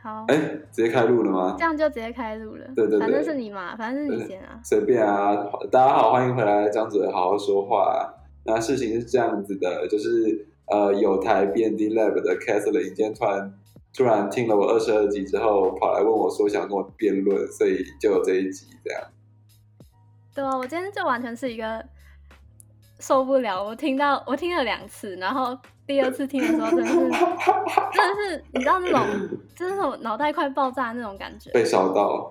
[0.00, 0.36] 好，哎，
[0.70, 1.64] 直接开录了吗这？
[1.64, 2.64] 样就直接开录了。
[2.76, 4.60] 对对对反正是你嘛，反正是你先啊。
[4.62, 5.34] 随便啊，
[5.72, 8.14] 大家好，欢迎回来，张主任好好说话。
[8.44, 13.52] 那事情是这样子的，就是呃，有台 B N D Lab 的 Catherine 今天突然
[13.92, 19.02] 突然听了我二十二集之后，跑来问我说想跟我辩论，所以就有这一集这样。
[20.34, 21.84] 对啊，我今天就完全是一个
[23.00, 25.58] 受不了，我听到我听了两次，然后
[25.88, 29.00] 第二次听的时候真的是 真的是你知道那种
[29.56, 31.50] 就是那种脑袋快爆炸那种感觉。
[31.52, 32.28] 被烧到，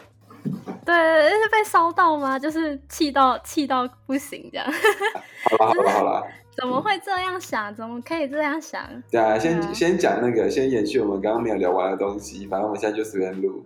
[0.85, 0.95] 对，
[1.29, 2.37] 是被烧到吗？
[2.37, 4.67] 就是气到气到不行这样。
[5.57, 6.23] 好啦好啦 好啦，
[6.55, 7.73] 怎么会这样想？
[7.73, 8.83] 怎么可以这样想？
[9.09, 13.65] 对啊，先啊先讲那个，先延续我们刚刚没有聊完的东西，反正我们现在就随便录，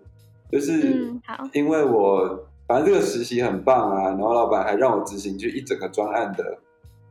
[0.49, 6.57] 就是嗯，好，因为我反正这个实习很棒啊，然后老板还让我执行就一整个专案的，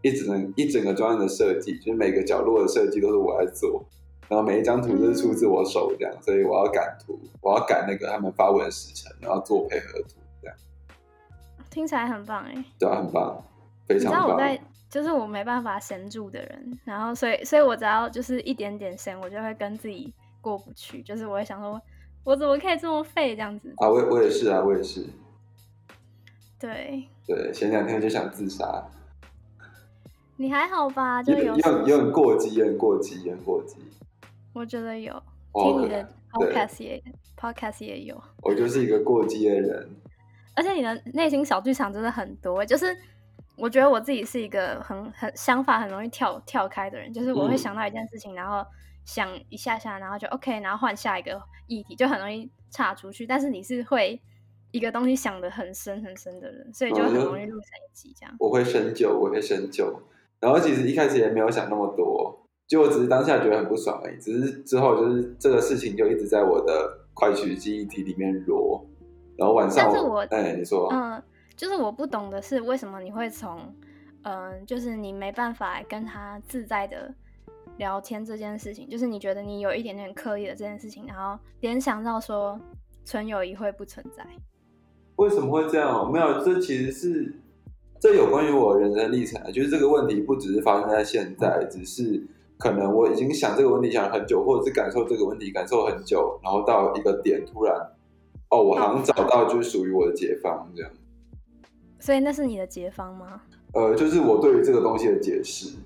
[0.03, 3.85] 一整一整个专案的设计，就是每个角落的设计都是我在做，
[4.29, 10.57] 然后每一张图都是出自我手这样，所以我要赶图，我要赶那个他们发文的时程，然后做配合图这样，
[11.71, 12.65] 听起来很棒哎。
[12.79, 13.45] 对啊，很棒，
[13.87, 14.07] 非你知。
[14.07, 21.81] 道我在，就是我没办法闲住的人，然后所以所以我只要就是一点点闲，我就会跟自己过不去，就是我会想说，
[22.25, 23.73] 我怎么可以这么废这样子？
[23.77, 25.05] 啊，我也我也是啊，我也是，
[26.59, 28.85] 对对，前两天就想自杀，
[30.41, 31.23] 你还好吧？
[31.23, 33.77] 就有有有有很过激，有很过激，有很过激。
[34.55, 35.13] 我觉得有，
[35.53, 37.03] 哦听你的 podcast 也
[37.37, 39.91] podcast 也有，我就是一个过激的人，
[40.57, 42.97] 而且你的内心小剧场真的很多，就是。
[43.57, 48.65] 我觉得我自己是一个很很想法很容易跳跳开的人，就是我会嗯想到一件事情，然后
[49.05, 53.27] 想一下下，然后就 OK，然后换下一个议题，就很容易岔出去。
[53.27, 54.19] 但是你是会
[54.71, 58.35] 一个东西想的很深很深的人，所以就很容易录成一集这样。
[58.39, 60.01] 我会深究，我会深究。
[60.41, 64.17] 然后其实一开始也没有想那么多，就我只是当下觉得很不爽而已。
[64.19, 68.85] 只是之后就是这个事情就一直在我的快取记忆体里面揉。
[69.37, 71.23] 然后晚上但是我哎，你说，嗯，
[71.57, 73.59] 就是我不懂的是为什么你会从
[74.23, 77.15] 嗯，就是你没办法跟他自在的
[77.79, 82.61] 聊天这件事情，就是你觉得你有一点点刻意的这件事情，然后联想到说
[83.05, 84.27] 纯友谊会不存在。
[85.17, 86.13] 为什么会这样？
[86.13, 87.35] 没有，这其实是
[88.01, 89.51] 这有关于我人生历程啊。
[89.51, 92.27] 就是这个问题不只是发生在现在，只是
[92.59, 97.77] 可能我已经想这个问题想了很久，或者是感受这个问题感受很久，然后到一个点突然，
[98.49, 100.91] 哦，我好像找到就是属于我的解放这样。
[101.99, 103.43] 所以那是你的解放吗？
[103.73, 105.77] 呃，就是我对于这个东西的解释，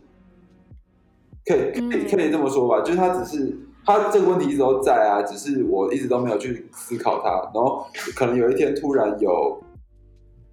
[1.45, 9.61] 可以可以嗯可以这么说吧，就是它只是他这个问题一直都在啊，只是我一直都没有去思考它，然后可能有一天突然有，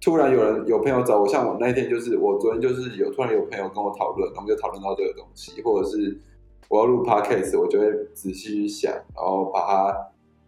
[0.02, 6.20] 突然有人有朋友找我，像我那天就是我昨天就是有突然有朋友跟我讨论，我们就讨论到这个东西，或者是
[6.68, 9.96] 我要录 podcast，我就会仔细去想，然后把它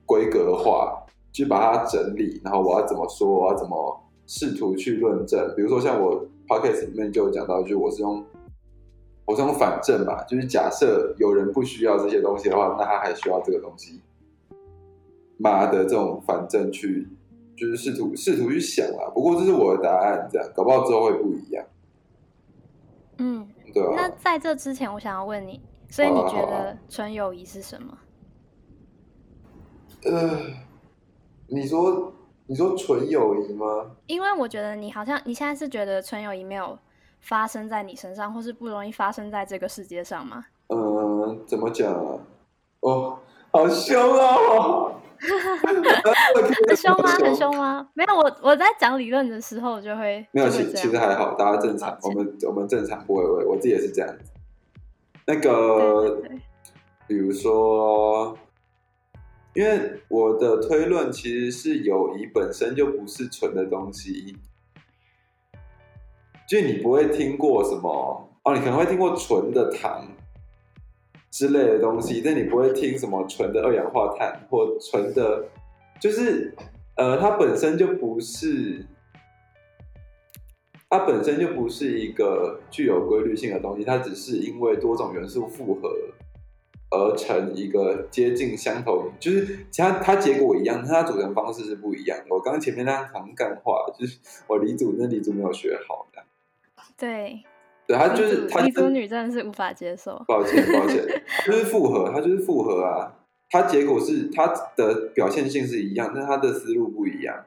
[0.05, 5.55] 规格化，去把它整理，然后我要怎么说，我要怎么试图去论证。
[5.55, 8.25] 比如说像我 podcast 里面就有讲到，就是我是用
[9.25, 14.01] 我是用反证吧，就是假设有人不需要这些东西的话，那他还需要这个东西。
[15.37, 17.09] 妈的，这种反证去
[17.57, 19.11] 就是试图试图去想啦。
[19.15, 21.65] 不过这是我的答案，这样搞不好之后会不一样，
[23.19, 27.99] 嗯，对啊、那在这之前，我想要问你，所以你觉得纯友谊是什么？
[30.05, 30.39] 呃，
[31.47, 32.13] 你说
[32.47, 33.91] 你说纯友谊吗？
[34.07, 36.79] 因为我觉得你好像你现在是觉得纯友谊没有
[37.21, 40.45] 发生在你身上，或是不容易发生在这个世界上吗？
[40.69, 42.19] 嗯、怎么讲啊？
[42.81, 43.19] 哦，
[43.51, 44.94] 好凶哦！
[46.69, 47.11] 很凶吗？
[47.11, 47.89] 很凶吗？
[47.95, 54.31] 没有，我我在讲理论的时候就会没有，其其实还好，大家正常我们我们正常不会会，我自己也是这样子。
[55.27, 56.41] 那对个对，对，
[57.09, 58.37] 比如说，
[59.55, 64.37] 因为我的推论其实是友谊本身就不是纯的东西，
[66.47, 70.07] 就你不会听过什么哦，你可能会听过纯的糖
[71.35, 75.45] 之类的东西，但你不会听什么纯的二氧化碳或纯的，
[75.99, 76.55] 就是
[76.97, 78.87] 呃，它本身就不是。
[80.89, 85.91] 它本身就不是一个具有规律性的东西，它只是因为多种元素复合
[86.93, 92.27] 而成一个接近相同，就是其他它结果一样，但它组成方式是不一样的。
[92.29, 96.23] 我刚前面那行干话，就是我理组那理组没有学好的，
[96.97, 97.43] 对，
[97.87, 100.23] 对，他就是理它组理组女真的是无法接受。
[100.27, 103.21] 抱歉抱歉， 它就是复合，他就是复合啊。
[103.51, 107.45] 他结果是他的表现性是一样，但他的思路不一样，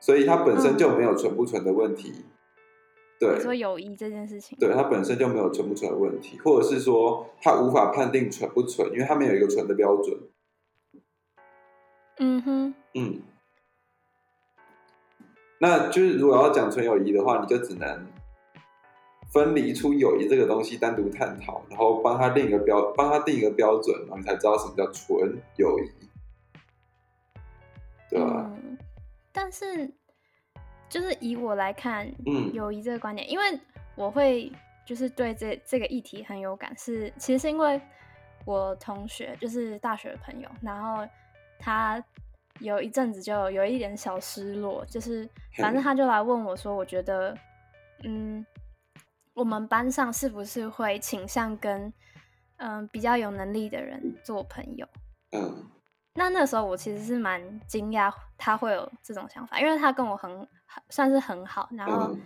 [0.00, 2.24] 所以他本身就没有纯不纯的问题。
[3.20, 10.18] 对，你说友谊这件事情，对，他本身就没有纯不纯的问题，或者是说他无法判定纯不纯，因为他没有一个纯的标准。
[12.18, 13.22] 嗯哼，嗯，
[15.60, 18.06] 那就是如果要讲纯友谊的话，你就只能
[19.30, 25.90] 分离出友谊这个东西单独探讨，然后帮他定一个标，帮他定一个标准，然后你才知道什么叫纯友谊，
[28.08, 28.50] 对吧？
[28.62, 28.78] 嗯，
[29.32, 29.90] 但是
[30.88, 32.52] 就是以我来看，嗯。
[32.54, 33.44] 友谊这个观点，因为
[33.94, 34.50] 我会
[34.86, 37.78] 就是对这这个议题很有感，是其实是因为
[38.46, 41.06] 我同学就是大学的朋友，然后
[41.58, 42.02] 他
[42.60, 45.28] 有一阵子就有一点小失落，就是
[45.58, 47.36] 反正他就来问我说，我觉得
[48.04, 48.44] 嗯，
[49.38, 51.92] 我们班上是不是会倾向跟
[52.56, 54.84] 嗯、比较有能力的人做朋友？
[55.30, 55.70] 嗯。
[56.14, 60.28] 那那时候我其实是蛮惊讶他会有这种想法，因为他跟我很
[60.66, 62.20] 很算是很好，然后嗯。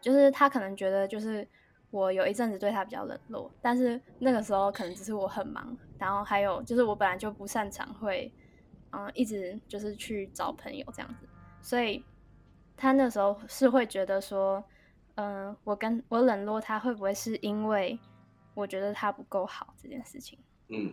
[0.00, 1.48] 就是他可能觉得就是
[1.90, 8.30] 我有一阵子对他比较冷落，但是那个时候可能只是我很忙，然后还有就是我本来就不擅长会
[8.92, 11.26] 嗯一直就是去找朋友这样子，
[11.62, 12.04] 所以
[12.76, 14.62] 他那时候是会觉得说，
[15.20, 17.98] 嗯、我跟我冷落他会不会是因为
[18.54, 20.38] 我觉得他不够好这件事情。
[20.68, 20.92] 嗯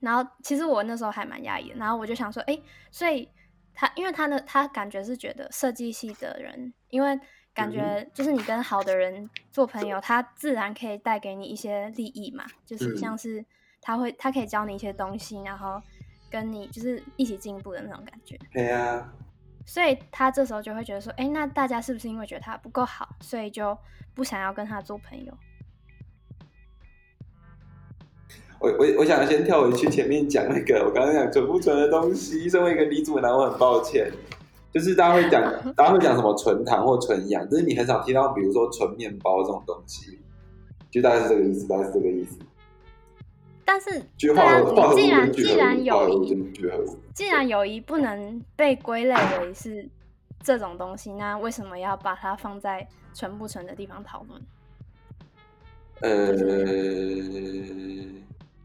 [0.00, 2.56] 然后其实我那时候还蛮压抑的，然后我就想说，哎，
[2.90, 3.28] 所以
[3.74, 7.18] 他因为他呢，他感觉是觉得设计系的人，因为
[7.52, 13.44] 感嗯觉就是你跟好的人做朋友，他自然可以带给你一些利益嘛，就是嗯像是
[13.80, 15.82] 他会他可以教你一些东西，然后
[16.30, 18.38] 跟你就是一起进步的那种感觉。
[18.52, 19.12] 对呀，
[19.68, 23.76] 所以他这时候就会觉得说，哎，那大家是不是因为觉得他不够好，所以就
[24.14, 25.32] 不想要跟他做朋友？
[28.58, 32.48] 我我我想先跳回去前面讲那个我刚刚讲纯不纯的东西。
[32.48, 34.10] 身为一个女主男，我很抱歉，
[34.72, 35.42] 就是大家会讲，
[35.76, 40.18] 大家会讲什么纯糖或纯氧，就是你很少听到，比如说纯面包这种东西，
[40.90, 42.38] 就大概是这个意思，大概是这个意思。
[43.70, 44.62] 但是就对啊，
[44.94, 49.86] 既然既然化友谊合物跟聚合物，既然友谊不能被归类为是
[50.42, 54.40] 这种东西，那为什么要把它放在纯不纯的地方讨论？
[56.00, 56.32] 呃，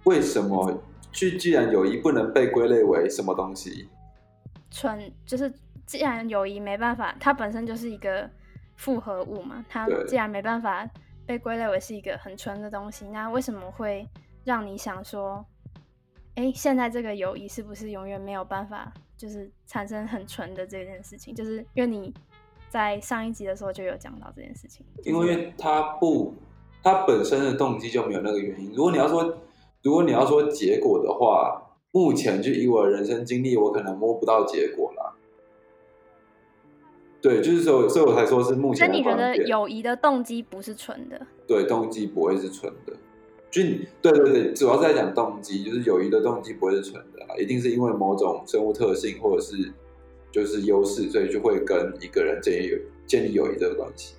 [0.05, 0.81] 为什么？
[1.11, 3.89] 既既然友谊不能被归类为什么东西？
[4.71, 5.51] 纯就是
[5.85, 8.29] 既然友谊没办法，它本身就是一个
[8.77, 10.89] 复合物嘛，它既然没办法
[11.25, 14.07] 被归类为是一个很纯的东西，那为什么会
[14.43, 15.45] 让你想说，
[16.35, 21.33] 哎，现在这个友谊是不是永远没有办法就是产生很纯的这件事情？
[21.33, 22.13] 就是因为你
[22.69, 26.33] 在上一集的时候就有讲到这件事情，就是因为他不，
[26.81, 28.71] 他本身的动机就没有那个原因。
[28.73, 29.37] 如果你要说，
[29.81, 31.61] 如果你要说结果的话，
[31.91, 35.13] 目前就以我的人生经历，我可能摸不到结果啦。
[37.21, 39.37] 对，就是说，所以我才说是目所以前那你觉得。
[39.47, 41.25] 友谊的动机不是纯的？
[41.47, 42.93] 对，动机不会是纯的。
[43.53, 49.71] 就你对对对，主要是在讲动机，就是友谊的动机不会是纯的，一定是因为某种生物特性或者是
[50.31, 54.15] 就是优势，所以就会跟一个人建立友建立友谊这个关系。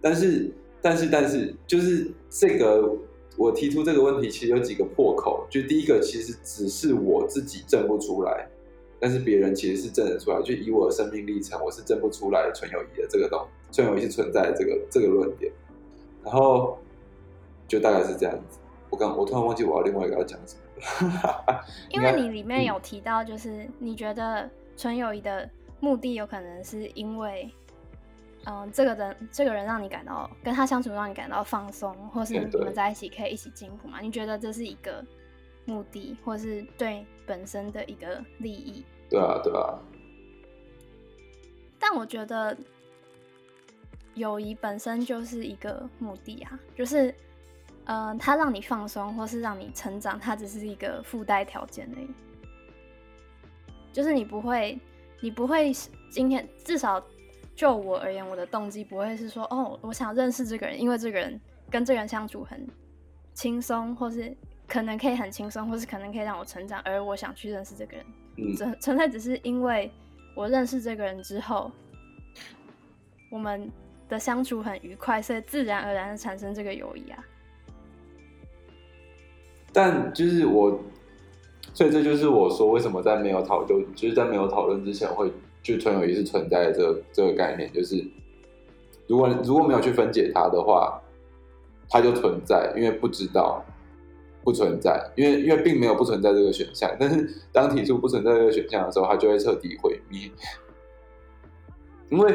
[0.00, 0.50] 但是
[0.82, 2.96] 但是但是，就是这个
[3.36, 5.46] 我提出这个问题，其实有几个破口。
[5.48, 8.48] 就第一个，其实只是我自己证不出来，
[8.98, 10.42] 但是别人其实是证得出来。
[10.42, 13.40] 就以我的生命历程，我是证不出来纯友谊的这个东，
[13.70, 15.52] 纯友谊是存在的这个这个论点。
[16.24, 16.76] 然后
[17.68, 18.58] 就大概是这样子。
[18.90, 21.64] 我刚我突然忘记我要另外一个要讲什么了。
[21.90, 25.48] 因为你里面有提到，就是你觉得纯友谊的
[25.78, 27.52] 目的有可能是因为，
[28.46, 34.00] 嗯、这个人这个人让你感到跟他相处让你感到放松，或是你们在一起可以一起进步嘛？
[34.00, 35.04] 你觉得这是一个
[35.66, 38.84] 目的，或是对本身的一个利益？
[39.10, 39.78] 对啊，对啊，
[41.78, 42.56] 但我觉得
[44.14, 47.14] 友谊本身就是一个目的啊，就是，
[47.88, 52.08] 呃，它让你放松或是让你成长，它只是一个附带条件而已。
[53.94, 54.78] 就是你不会，
[55.20, 55.72] 你不会
[56.10, 57.02] 今天至少
[57.56, 61.40] 就我而言，我的动机不会是说，哦，我想认识这个人，因为这个人
[61.70, 62.68] 跟这个人相处很
[63.32, 68.06] 轻松，或是可能可以很轻松，或是可能可以让我成长，而我想去认识这个人。
[68.36, 69.90] 嗯，纯纯粹只是因为
[70.36, 71.72] 我认识这个人之后，
[73.30, 73.72] 我们
[74.10, 77.24] 的相处很愉快，所以自然而然的产生这个友谊啊。
[79.78, 80.76] 但就是我，
[81.72, 85.32] 所以这就是我说为什么在没有讨论，就是在没有讨论之前会，
[85.62, 88.04] 就纯友谊是存在的这个这个概念，就是
[89.06, 91.00] 如果如果没有去分解它的话，
[91.88, 93.64] 它就存在，因为不知道
[94.42, 100.28] 不存在，因为因为并没有不存在这个选项，但是当提出不存在这个选项的时候，它就会彻底毁灭。
[102.10, 102.34] 因为，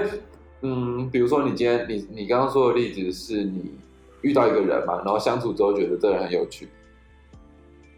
[0.62, 3.74] 嗯，比如说你今天你你刚刚说的例子是你
[4.22, 6.70] 遇到一个人嘛，然后相处之后觉得这人很有趣，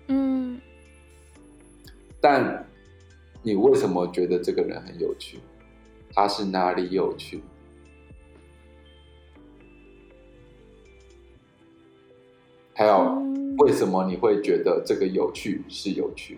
[0.07, 0.59] 嗯，
[2.21, 2.65] 但
[3.41, 5.39] 你为什么觉得这个人很有趣？
[6.13, 7.41] 他是哪里有趣？
[12.73, 16.37] 还有，嗯为什么你会觉得这个有趣是有趣？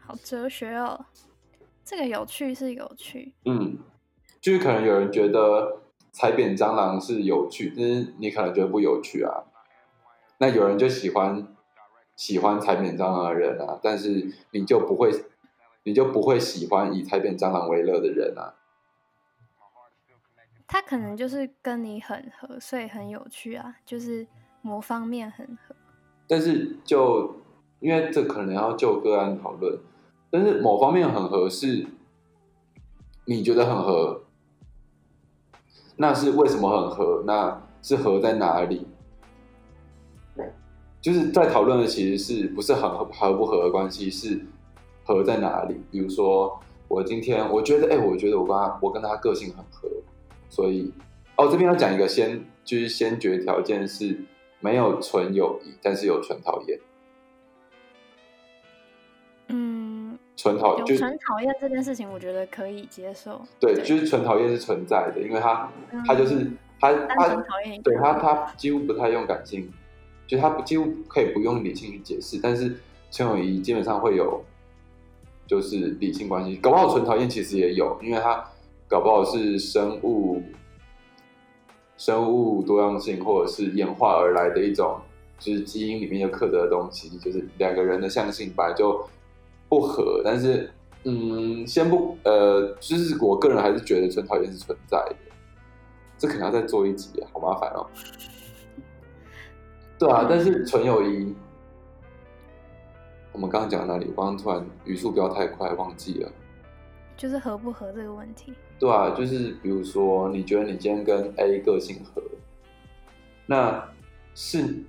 [0.00, 1.06] 好哲学哦。
[1.84, 3.76] 这个有趣是有趣，嗯，
[4.40, 9.44] 就是可能有人觉得踩扁蟑螂是有趣，但是你可能觉得不有趣啊。
[10.42, 11.46] 那有人就喜欢
[12.16, 15.12] 喜欢踩扁蟑螂的人啊，但是你就不会，
[15.84, 18.54] 你就不会喜欢以踩扁蟑螂为乐的人啊。
[20.66, 24.26] 他可能就是跟你很合，所以很有趣啊，就是
[24.62, 25.76] 某方面很合。
[26.26, 27.36] 但是就
[27.78, 29.78] 因为这可能要就个案讨论，
[30.28, 31.86] 但是某方面很合是，
[33.26, 34.24] 你觉得很合，
[35.98, 37.22] 那是为什么很合？
[37.28, 38.88] 那是合在哪里？
[41.02, 44.40] 就是在讨论的其实是不是很合合不合的关系，是
[45.04, 45.74] 合在哪里？
[45.90, 49.88] 比如说我今天我觉得，哎、我觉得我跟他我跟他个性很合，
[50.48, 50.92] 所以
[51.36, 54.16] 哦这边要讲一个先就是先决条件是
[54.60, 56.78] 没有纯友谊，但是有纯讨厌。
[59.48, 63.42] 嗯，有纯讨就纯讨厌这件事情，我觉得可以接受。
[63.58, 69.68] 对，就是纯讨厌是存在的，因为他嗯他就是他他纯讨厌对他他几乎不太用感性，
[70.32, 72.74] 就他几乎可以不用理性去解释，但是
[73.10, 74.42] 纯友谊基本上会有
[75.46, 78.42] 就是理性关系，搞不好纯讨厌其实也有，因为他
[78.88, 80.42] 搞不好是生物
[81.98, 84.98] 生物多样性或者是演化而来的一种，
[85.38, 89.06] 就是基因里面就刻着的东西，就是两个人的相性本来就
[89.68, 90.72] 不合，但是
[91.04, 95.16] 嗯，先不呃，就是我个人还是觉得纯讨厌是存在的，
[96.16, 97.86] 这可能要再做一集，好麻烦哦。
[100.02, 101.32] 对啊，但是纯友谊，
[103.30, 104.12] 我们刚刚讲到哪里？
[104.16, 106.32] 我刚刚突然语速不要太快，忘记了。
[107.16, 108.52] 就是合不合这个问题。
[108.80, 112.20] 对啊，就是比如说，你觉得你今天跟 A 个性合，
[113.46, 113.88] 那
[114.34, 114.82] 是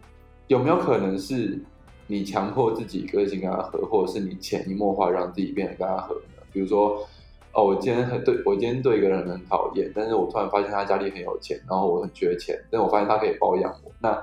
[0.47, 1.59] 有没有可能是
[2.07, 6.41] 你强迫自己个性跟他合，或者是你潜移默化让自己变得跟他合呢？
[6.51, 7.07] 比如说，
[7.51, 14.19] 哦，我今天很对我今天对一个人很讨厌，但是我突然发现他家里很有钱，然后我很缺钱，但我发现他可以包养我，那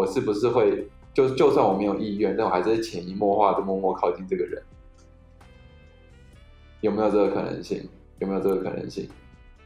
[0.00, 4.62] 我是不是会就就算我没有意愿，但我还是潜移默化的默默靠近这个人？
[6.80, 7.86] 有没有这个可能性？
[8.18, 9.06] 有没有这个可能性？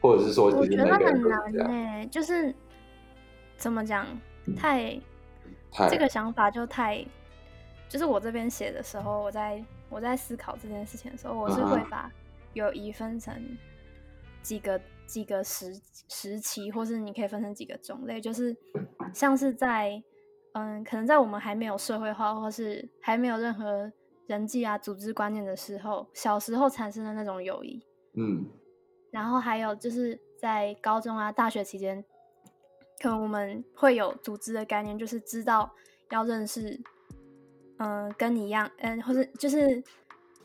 [0.00, 2.10] 或者是说，我觉得很难呢、样？
[2.10, 2.52] 就是
[3.56, 4.04] 怎么讲，
[4.56, 5.00] 太
[5.70, 7.06] 太这个想法就太，
[7.88, 12.10] 就是我这边写的时候，我在我在思考这件事情的时候，我是会把
[12.54, 13.56] 友谊分成
[14.42, 18.56] 几个几个时时期，或是你可以分成几个种类，就是
[19.12, 20.02] 像是在
[20.54, 23.92] 嗯，可能在我们还没有社会化，或是还没有任何
[24.26, 27.84] 人际啊组织观念的时候，小时候产生的那种友谊，
[28.16, 28.46] 嗯
[29.10, 32.04] 然后还有就是在高中啊、大学期间，
[33.02, 35.72] 可能我们会有组织的概念，就是知道
[36.10, 36.80] 要认识，
[37.78, 39.82] 嗯、跟你一样，嗯、或是就是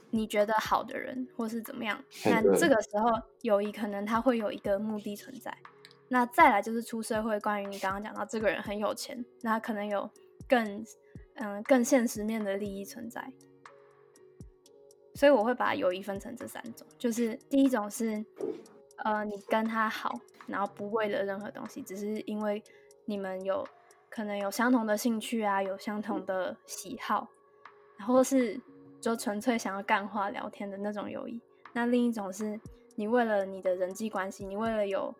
[0.09, 2.03] 你觉得好的人，或是怎么样。
[2.25, 3.11] 那这个时候
[3.41, 5.55] 友谊可能它会有一个目的存在。
[6.09, 10.09] 那再来就是出社会，关于你刚刚讲到这个人很有钱，那可能有
[10.47, 10.85] 更
[11.35, 13.31] 嗯、更现实面的利益存在。
[15.15, 18.23] 所以我会把友谊分成这三种，就是第一种是，
[19.03, 22.61] 呃，你跟他好，然后不为了任何东西，只是因为
[23.05, 23.65] 你们有
[24.09, 27.27] 可能有相同的兴趣啊，有相同的喜好，
[27.97, 28.59] 然后是
[28.99, 31.39] 就纯粹想要干话聊天的那种友谊。
[31.73, 32.59] 那另一种是
[32.95, 35.13] 你为了你的人际关系，你为了有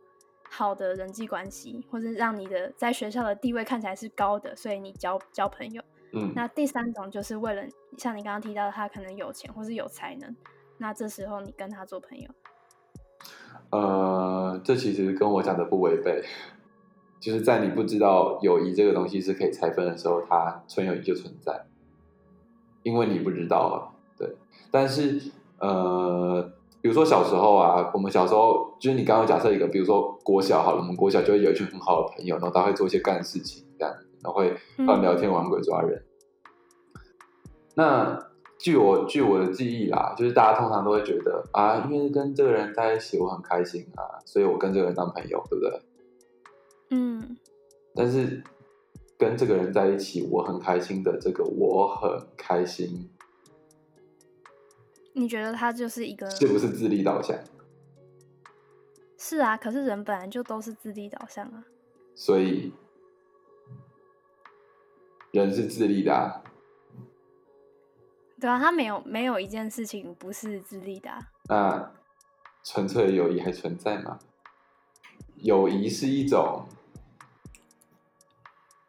[0.50, 5.82] 好的人际关系，或是让你的在学校的地位看起来是高的，所以你交交朋友。
[6.12, 7.64] 嗯，那第三种就是为了
[7.96, 10.36] 像你刚刚提到的，他可能有钱或是有才能，
[10.80, 12.28] 那这时候你跟他做朋友，
[13.70, 16.24] 呃，这其实跟我讲的不违背，
[17.20, 21.64] 就是在你不知道友谊这个东西是可以拆分的时候，它纯友谊就存在，
[22.82, 24.36] 因为你不知道啊，对。
[24.72, 26.52] 但是呃，
[26.82, 33.94] 比如说小时候啊，我们小时候就是你刚刚假设一个，比如说国小好了，我们国小就会有一群很好的朋友，然后他会做一些干事情，这样，
[34.24, 36.02] 然后会乱聊天、玩鬼抓人。
[37.76, 38.18] 那
[38.58, 45.82] 据我据我的记忆啦，就是大家通常都会觉得啊，因为跟这个人在一起我很开心啊，所以我跟这个人当朋友，对不对？
[46.92, 47.38] 嗯，
[47.96, 48.44] 但是
[49.18, 53.10] 跟这个人在一起我很开心的这个我很开心，
[55.20, 57.38] 你觉得他就是一个是不是自利导向？
[59.18, 59.58] 是啊？
[59.58, 61.66] 可是人本来就都是自利导向啊，
[62.16, 62.72] 所以
[65.32, 66.42] 人是自利的、啊，
[68.40, 71.20] 对啊，他没有没有一件事情不是自利的、啊。
[71.50, 71.92] 那
[72.64, 74.20] 纯粹的友谊还存在吗？
[75.36, 76.66] 友谊是一种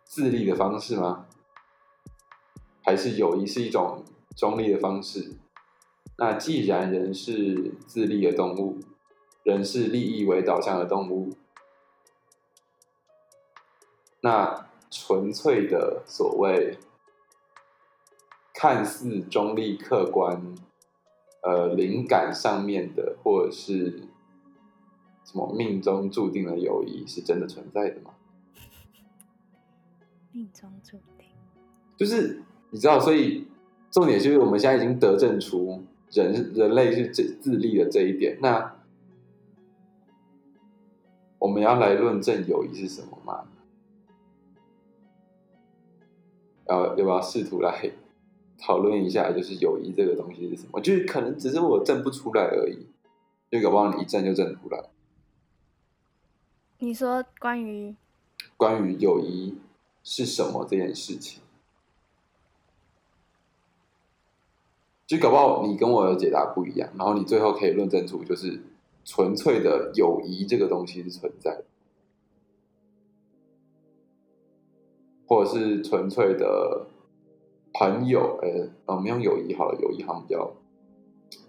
[0.05, 1.27] 自立的方式吗？
[2.85, 4.05] 还是友谊是一种
[4.37, 5.40] 中立的方式？
[6.21, 8.79] 那既然人是自立的动物，
[9.43, 11.31] 人是利益为导向的动物，
[14.21, 16.77] 那纯粹的所谓
[18.53, 20.55] 看似中立客观，
[21.43, 24.03] 呃，灵感上面的，或者是
[25.25, 28.11] 什么命中注定的友谊，是真的存在的吗？
[30.33, 31.29] 命中注定。
[31.97, 33.49] 就是你知道，所以
[33.91, 38.39] 重点就是我们现在已经得证出人人类是自自立的这一点。
[38.41, 38.77] 那
[41.39, 43.47] 我们要来论证友谊是什么吗？
[46.69, 47.91] 要要不要试图来
[48.59, 50.81] 讨论一下，就是友谊这个东西是什么？
[50.81, 52.87] 就是可能只是我证不出来而已，
[53.51, 54.91] 就搞不好你一证就证出来。
[56.79, 57.97] 你说关于
[58.57, 59.59] 关于友谊
[60.05, 61.43] 是什么这件事情，
[65.11, 68.63] 就搞不好你跟我的解答不一样，然后你最后可以论证出就是
[69.05, 71.65] 纯粹的友谊这个东西是存在的，
[75.27, 76.87] 或者是纯粹的
[77.75, 80.53] 朋友，呃，我们用友谊好了，友谊好像比较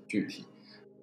[0.08, 0.46] 具体，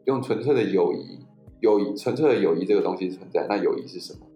[0.07, 1.21] 用纯粹的友谊，
[1.61, 4.27] 友谊纯粹的友谊这个东西存在，那友谊是什么？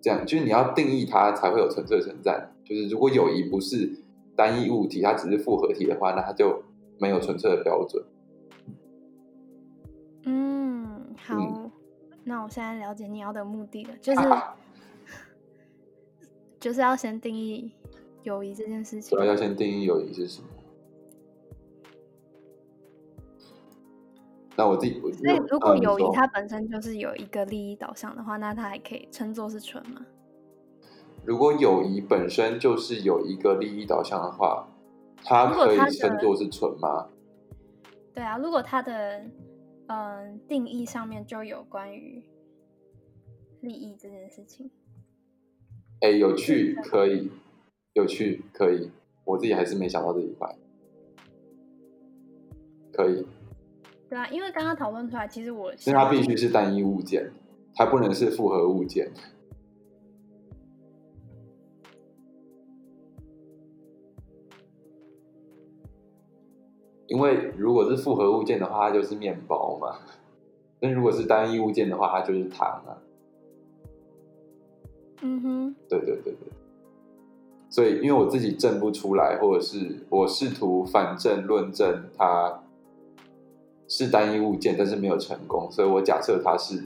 [0.00, 2.50] 这样就是你要定义它才会有纯粹存在。
[2.64, 4.00] 就是如果友谊不是
[4.34, 6.64] 单一物体，它只是复合体的话，那它就
[6.98, 8.04] 没有纯粹的标准。
[10.24, 11.70] 嗯，好，嗯
[12.24, 14.20] 那我现在了解你要的目的了，就是
[16.60, 17.72] 就是要先定义
[18.22, 19.18] 友谊这件事情主。
[19.18, 20.48] 要要先定义友谊是什么。
[24.54, 30.06] 那我自己，我所以如果友谊它本身就是有一个利益导向的话，那它还可以称作是纯吗？
[31.24, 34.68] 如果友谊本身就是有一个利益导向的话，
[35.24, 37.08] 它可以称作是纯吗？
[38.14, 39.24] 对啊，如果它的
[39.88, 42.22] 嗯、定义上面就有关于
[43.60, 44.70] 利益这件事情，
[46.00, 47.30] 哎，有趣，可以，
[47.92, 48.90] 有趣，可以。
[49.24, 50.52] 我自己还是没想到这一块，
[52.92, 53.26] 可以，
[54.08, 57.30] 对啊，因为刚刚讨论出来，其实我因为它必须是单一物件，
[57.74, 59.12] 它不能是复合物件。
[67.12, 69.98] 因为如果是复合物件的话，它就是面包嘛；
[70.80, 72.96] 那如果是单一物件的话，它就是糖啊。
[75.20, 76.48] 嗯哼，对对对对。
[77.68, 82.62] 所以，因为我自己证不出来，或者是我试图反证论证它
[83.86, 86.82] 是单一物件，但是没有成功，所以我假设它是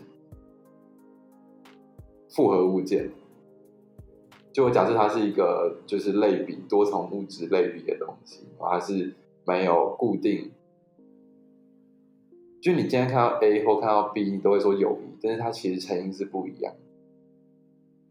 [2.30, 3.12] 复合物件。
[4.52, 9.14] 就我假设它是一个就是类比多重物质类比的东西，它是
[9.46, 10.52] 没有固定。
[12.60, 16.74] 就你今天看到 A 或看到 B，你都会说友谊，但是它其实成因是不一样。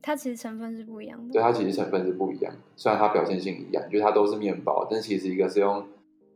[0.01, 1.33] 它其实成分是不一样的。
[1.33, 5.85] 对，它其实成分是不一样的，虽然它表现性一样，就是它都是面包，但其实一个是用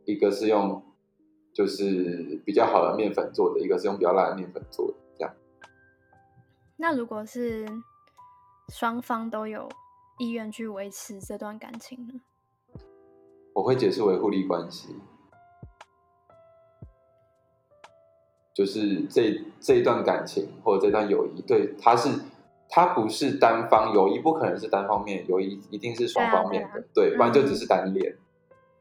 [0.04, 0.82] 一个是用
[1.54, 5.32] 就是比较好的面粉做的，一个是用比较烂的面粉做的，这样。
[6.76, 7.64] 那如果是
[8.68, 9.68] 双方都有
[10.18, 12.14] 意愿去维持这段感情呢？
[13.60, 14.96] 我会解释为互利关系，
[18.54, 22.08] 就是这这一段感情或者这段友谊，对，它是
[22.70, 28.16] 它不是单方友谊，不可能是单方面，友谊一定是双方面的，对，不然就只是单恋，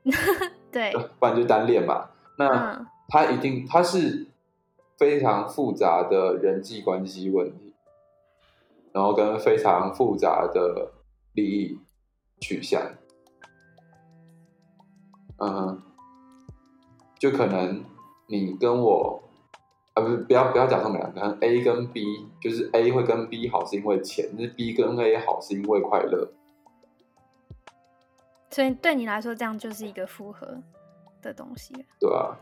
[0.71, 2.09] 对， 不然就单恋嘛。
[2.37, 2.87] 那嗯。
[3.09, 4.27] 它一定它是
[4.95, 7.73] 非常复杂的人际关系问题，
[8.93, 10.91] 然后跟非常复杂的
[11.33, 11.79] 利益
[12.39, 12.79] 取向，
[15.39, 15.81] 嗯，
[17.17, 17.83] 就可能
[18.27, 19.21] 你跟我，
[19.93, 26.31] 啊不是不要不要讲他们两个，可能 A 跟 B 就是 A 会跟 B 好是因为钱，就是 B 跟 A 好是因为快乐，
[28.49, 30.61] 所以对你来说，这样就是一个复合
[31.21, 31.81] 的东西了。
[31.99, 32.37] 对啊、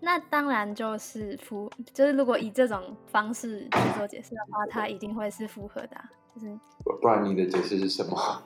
[0.00, 8.42] 那当然就是符，就是如果以这种方式去做解释的话，它一定会是符合的啊、就是不不然你的解释是什么？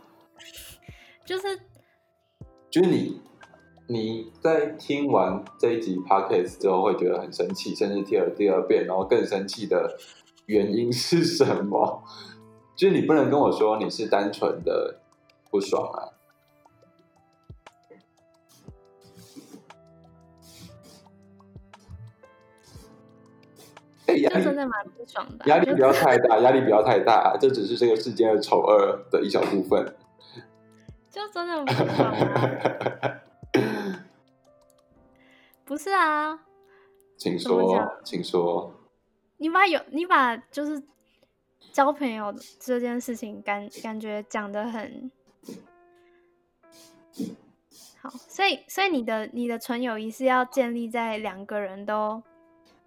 [1.24, 1.58] 就是
[2.74, 3.20] 就是你
[3.86, 9.96] 你在听完这一集 podcast 之后，会觉得很生气，甚至听了第二遍，然后更生气的
[10.46, 12.02] 原因是什么？
[12.74, 14.98] 就是你不能跟我说你是单纯的
[15.52, 16.10] 不爽啊。
[24.16, 29.94] 压力真的蛮不爽的、压力不要太大，压力不要太大，这只是这个世界的丑恶的一小部分。
[31.14, 33.22] 就真的不爽啊！
[35.64, 36.40] 不是啊，
[37.16, 38.74] 请说，请说。
[39.36, 40.82] 你把有你把就是
[41.70, 45.08] 交朋友这件事情感感觉讲的很
[48.02, 52.24] 好，所以所以你的你的纯友谊是要建立在两个人都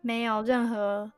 [0.01, 1.13] 没有任何，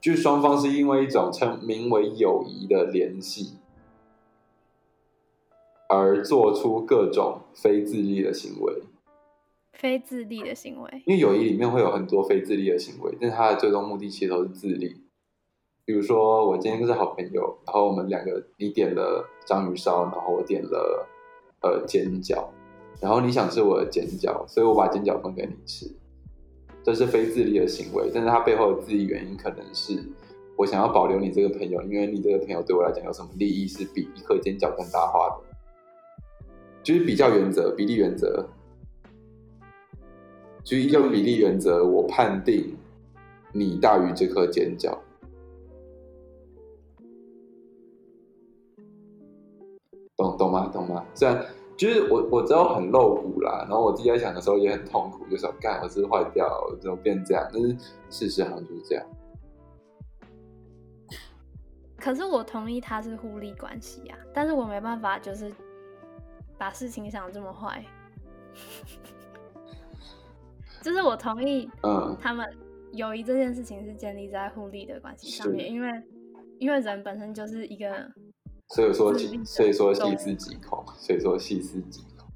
[0.00, 3.56] 就双方是因为一种称名为友谊的联系。
[5.92, 8.72] 而做出各种非自利的行为，
[9.72, 14.96] 非自利的行为，因为友谊里面会有很多非自利的行为，但是它的最终目的其实都是自利。
[15.84, 21.08] 比如说，我今天是好朋友，然后我们两个，你点了章鱼烧，然后我点了
[21.62, 22.44] 呃煎饺，
[23.00, 25.90] 然后你想吃我的煎饺，所以我把煎饺分给你吃，
[26.84, 30.00] 这是非自利的行为，但是它背后的自利原因可能是
[30.56, 35.49] 我想要保留你这个朋友，因为你这个朋友对我来讲有什么利益是比一颗煎饺更大化的。
[36.82, 38.44] 就是比较原则、比例原则，
[40.64, 42.74] 就是依照比例原则，我判定
[43.52, 44.98] 你大于这颗尖角，
[50.16, 50.70] 懂懂吗？
[50.72, 51.04] 懂吗？
[51.14, 56.48] 虽然就是我我知道很露骨啦，然后我自己在想的时候也很痛苦，就是干我是坏掉，
[56.80, 57.46] 怎么变这样？
[57.52, 57.76] 但是
[58.08, 59.06] 事实好像就是这样。
[61.98, 65.52] 可是我同意他是互利关系呀，但是我没办法，就是。
[66.60, 67.82] 把事情想这么坏，
[70.82, 72.46] 就是我同意，嗯，他们
[72.92, 75.88] 友谊这件事情是建立在互利的关系上面，因为
[76.58, 78.06] 因为人本身就是一个，
[78.68, 82.30] 所以说所以说细思极恐，所以说细思极恐。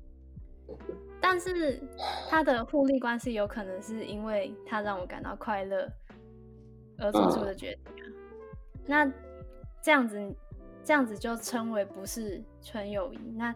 [1.21, 1.79] 但是
[2.31, 5.87] 他的互利关系有可能是因为他让我感到快乐
[6.97, 8.09] 而做出的决定啊，
[8.87, 9.13] 那
[9.83, 10.35] 这样子
[10.83, 13.55] 这样子就称为不是纯友谊，那。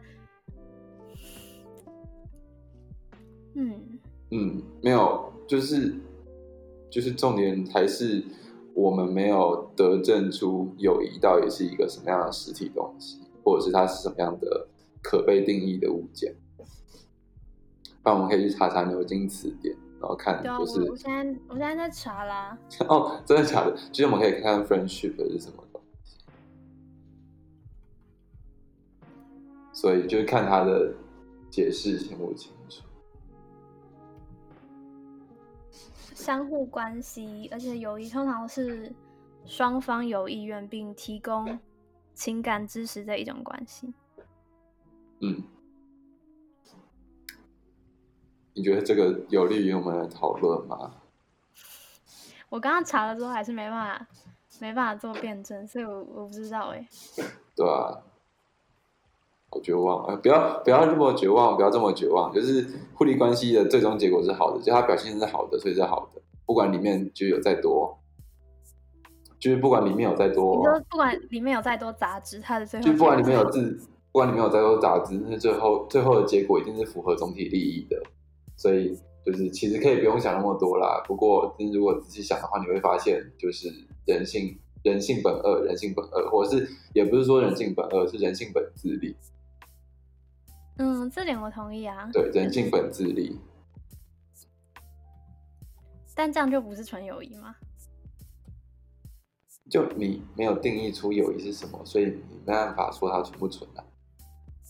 [3.60, 3.98] 嗯
[4.30, 5.94] 嗯，没有，就是
[6.88, 8.24] 就是重点还是
[8.72, 14.68] 我们没有得证出友谊到底是一个什么样的实体东西，或者是它是什么样的
[15.02, 16.36] 可被定义的物件。
[18.04, 20.88] 那我们可以去查查牛津词典，然后看就是。
[20.88, 22.56] 我现在我现在在查啦。
[22.88, 23.76] 哦，真的假的？
[23.92, 26.16] 其实我们可以看看 friendship 是什么东西。
[29.72, 30.94] 所以就是看它的
[31.50, 32.52] 解释清不清
[36.28, 38.92] 相互关系，而且友谊通常是
[39.46, 41.58] 双方有意愿并提供
[42.12, 43.94] 情感支持的一种关系。
[45.20, 45.42] 嗯，
[48.52, 50.96] 你觉得这个有利于我们的讨论吗？
[52.50, 54.06] 我刚刚查了之后，还是没办法，
[54.60, 56.86] 没办法做辩证，所以我我不知道哎。
[57.56, 58.04] 对啊。
[59.50, 60.14] 好绝望啊！
[60.16, 62.32] 不要不要这么绝望，不要这么绝望。
[62.34, 66.20] 就是互利关系的最终结果是好的，就它表现是好的，所以是好的。
[66.44, 67.98] 不管里面就有再多，
[69.38, 73.78] 就是不管里面有再多，你说不管里面有再多杂质，它的最后就不管里面有字，
[74.12, 78.02] 不管里面有再多杂质，那最后最后的结果一定是符合总体利益的。
[78.56, 81.02] 所以就是其实可以不用想那么多啦。
[81.06, 83.68] 不过如果仔细想的话，你会发现就是
[84.04, 89.16] 人性人性本恶，人性本恶，或者是也不是说人性本恶，是人性本自利。
[90.78, 92.08] 嗯，这点我同意啊。
[92.12, 93.38] 对，人性本自立。
[96.14, 97.54] 但这样就不是纯友谊吗？
[99.70, 103.84] 就你没有定义出友谊是什么，所以你没办法说它纯不纯啊。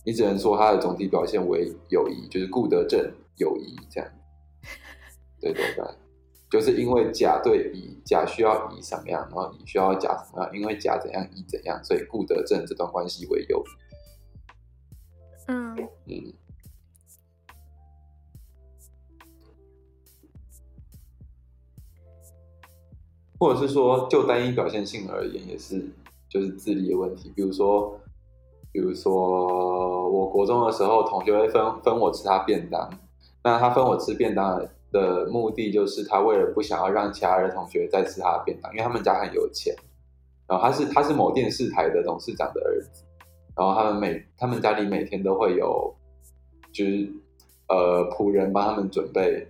[0.04, 3.00] 你只能说它的总体表现为友谊，就是顾得正
[3.36, 4.10] 友谊这样。
[5.40, 5.84] 对对对，
[6.50, 13.87] 就是因为甲对乙，甲需要乙什么样，然后乙需要甲什么样，因为甲怎样，乙怎样，所以顾得正这段关系为友谊。
[15.50, 16.32] 嗯嗯，
[23.38, 25.82] 或者是说，就单一表现性而言，也是
[26.28, 27.32] 就是智力的问题。
[27.34, 27.98] 比如说，
[28.70, 32.90] 比如说，我国中的时候，同学会分分我吃他便当，
[33.42, 39.74] 那他分我吃便当的目的，就是他为了不想要让其他的同学再吃他的便当，因为他们家很有钱，
[40.46, 43.02] 然后他是他是某电视台的董事长的儿子。
[43.58, 45.92] 然后他们每他们家里每天都会有，
[46.72, 47.12] 就是
[47.68, 49.48] 呃仆人帮他们准备，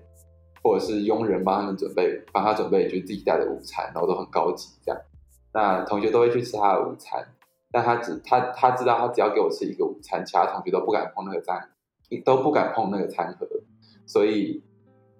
[0.63, 5.01] 或者是佣人帮他们准备，帮他准备就是自己带的午餐，然后都很高级这样。
[5.53, 7.25] 那同学都会去吃他的午餐，
[7.71, 11.69] 但他只他他知道他只要给我吃一个午餐，其他同学都不敢碰那个餐，
[12.25, 13.47] 都不敢碰那个餐盒，
[14.07, 14.63] 所以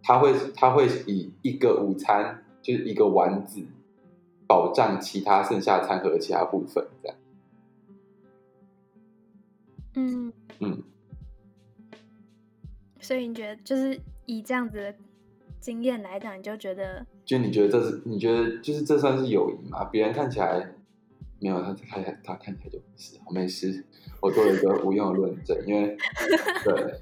[0.03, 2.45] 他会他会以一个午餐。
[2.61, 3.65] 就是一个丸子
[4.47, 7.17] 保障其他剩下餐盒的其他部分，这样。
[9.99, 10.83] 嗯嗯，
[13.01, 14.95] 所以你觉得就是以这样子的
[15.61, 19.85] 经验来讲，你就觉得就你觉得这是你觉得就是这算是友谊吗？
[19.85, 20.75] 别人看起来
[21.41, 23.19] 没有，他看起来他看起来就不是。
[23.25, 23.85] 好，没事，
[24.21, 25.97] 我做了一个无用的论证，因为
[26.65, 27.01] 对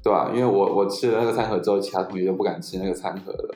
[0.00, 3.54] 对吧、因为我我吃了那个餐盒之后，其他同学就不敢吃那个餐盒了。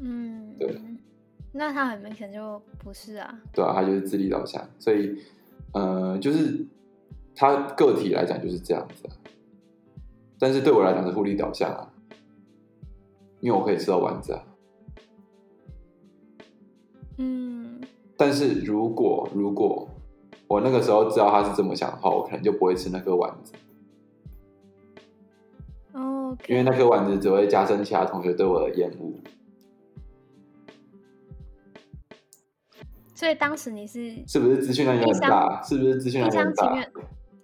[0.00, 0.80] 嗯，对，
[1.52, 5.20] 那他很明显就不是啊，对啊，他就是自立导向，所以
[5.78, 6.66] 呃，就是
[7.36, 9.14] 他个体来讲就是这样子啊，
[10.38, 11.92] 但是对我来讲是互利导向啊，
[13.40, 14.44] 因为我可以吃到丸子啊。
[17.18, 17.80] 嗯
[18.16, 19.88] 但是如果如果
[20.48, 23.52] 我那个时候知道他是这么想的话，我可能就不会吃那颗丸子
[25.92, 29.12] ，，OK，因为那颗丸子只会加深其他同学对我的厌恶。
[33.18, 35.60] 所以当时你是是不是资讯量也很大？
[35.60, 36.86] 是不是资讯一量有很大？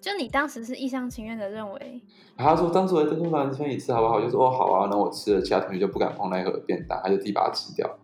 [0.00, 2.00] 就你当时是一厢情愿的认为，
[2.36, 4.18] 然后他说当时我这颗丸子分你吃好不好？
[4.18, 7.98] 我就说哦好啊，那我吃了，其他同学就不敢碰那一盒便当，他就自己把它吃掉。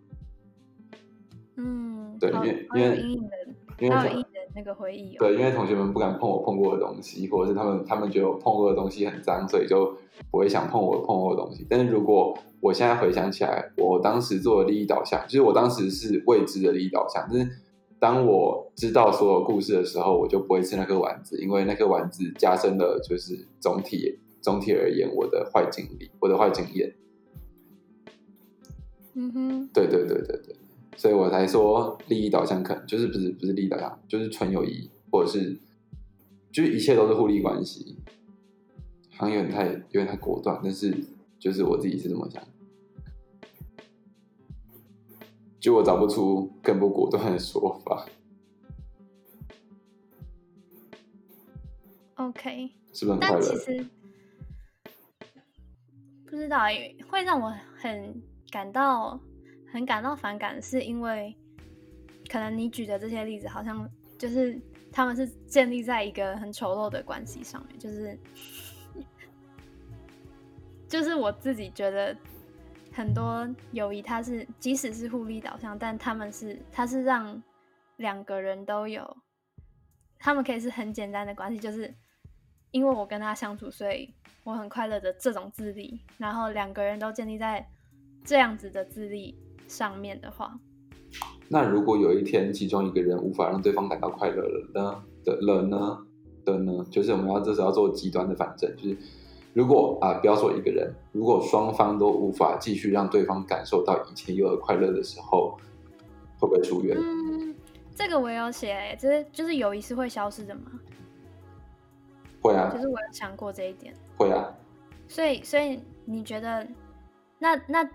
[1.55, 2.97] 嗯，对因为因为
[3.79, 4.25] 因为
[4.55, 9.95] 那个回忆哦，对，因为同学们不敢碰我碰过的东西，或者是他们他们觉得我碰过的东西很脏，所以就
[10.29, 11.65] 不会想碰我碰过的东西。
[11.69, 17.49] 但是如果我现在回想起来，我当时做的利益导向，就是我当时是未知的利益导向，但是
[17.99, 26.93] 当我知道所有故事的时候，我就不会吃那颗丸子，因为那颗丸子加深了就是总体总体而言我的坏经历，我的坏经验。
[29.13, 30.55] 嗯哼，对对对对对，
[30.97, 35.57] 所以我才说利益导向可能就是不是不是利益导向，就是纯友谊，或者是
[36.51, 37.95] 就是一切都是互利关系，
[39.17, 40.95] 好像有点太有点太果断，但是
[41.39, 42.43] 就是我自己是这么想，
[45.59, 48.05] 就我找不出更不果断的说法
[52.15, 53.41] ，OK，是不是很快乐？
[53.41, 53.85] 实
[56.25, 59.19] 不知道欸，会让我很感到
[59.71, 61.35] 很感到反感，是因为
[62.29, 64.59] 可能你举的这些例子，好像就是
[64.91, 68.19] 他们是建立在一个很丑陋的关系上面，就是
[70.87, 72.15] 就是我自己觉得
[72.91, 77.41] 很多友谊，它是即使是互利导向，但他们是它是让
[77.95, 79.17] 两个人都有，
[80.19, 81.93] 他们可以是很简单的关系，就是
[82.71, 87.65] 因为我跟他相处，所以我很快乐的这种自立，然后两个人都建立在
[88.25, 89.37] 这样子的自立
[89.71, 90.53] 上面的话，
[91.47, 95.03] 那如果有一天其中一个人无法让对方感到快乐了呢？
[95.23, 95.97] 的了呢？
[96.43, 96.85] 的呢？
[96.91, 98.97] 就是我们要这时候要做极端的反证，就是
[99.53, 105.57] 如果啊，不要说一个人，如果双方都无法继续让对方感受到以前有的快乐的时候，
[106.39, 106.97] 会不会疏远？
[106.99, 107.55] 嗯，
[107.95, 110.63] 这个我也有写、欸，就是就是友谊是会消失的吗，
[112.41, 114.53] 会啊就，是我有想过这一点，会啊。
[115.07, 116.67] 所以所以你觉得
[117.37, 117.87] 那那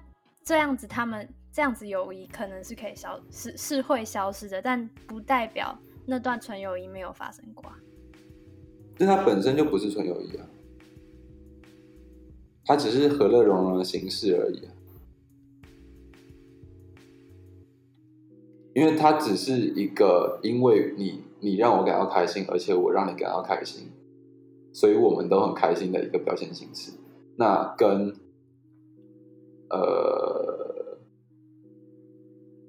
[0.45, 1.27] 这样子他们
[1.57, 7.79] 这样子友谊可能是可以消是是会消失的，但不代表那段纯友谊没有发生过啊。
[8.99, 10.47] 但它本身就不是纯友谊啊，
[12.67, 14.73] 它只是和乐融融的形式而已啊。
[18.75, 23.91] 因为它只是一个，因为你你让我感到开心，而且我让你感到开心，
[24.75, 26.93] 所以我们都很开心的一个表现形式。
[27.35, 28.15] 那跟
[29.71, 30.56] 呃，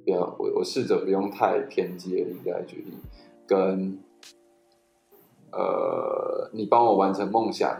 [0.08, 2.94] 不要我我试着不用太偏激的例子来举例，
[3.46, 4.00] 跟
[5.52, 7.78] 呃，你帮我完成梦想，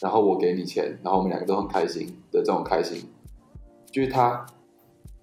[0.00, 3.04] 然后我给你钱，然后我们两个都很开心的这种开心，
[3.92, 4.44] 就是他，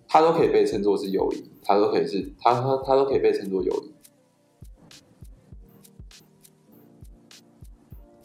[0.08, 3.92] 他都可以被称作是友谊，他都可以是他他他都可以被称作友谊。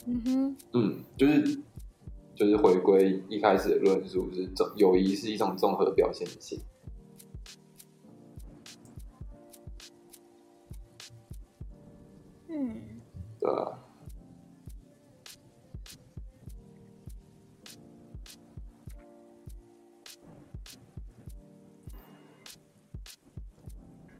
[0.06, 1.58] 嗯哼，嗯，就是
[2.36, 6.60] 就是回归一开始的论述，是综友谊是一种综合表现性。
[12.62, 12.76] 嗯，
[13.40, 13.50] 对，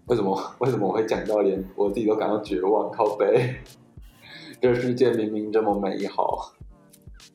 [0.07, 2.91] 为什么为什么我会讲到连我自己都感到绝望？
[2.91, 3.61] 靠背，
[4.59, 6.55] 这世界明明这么美好，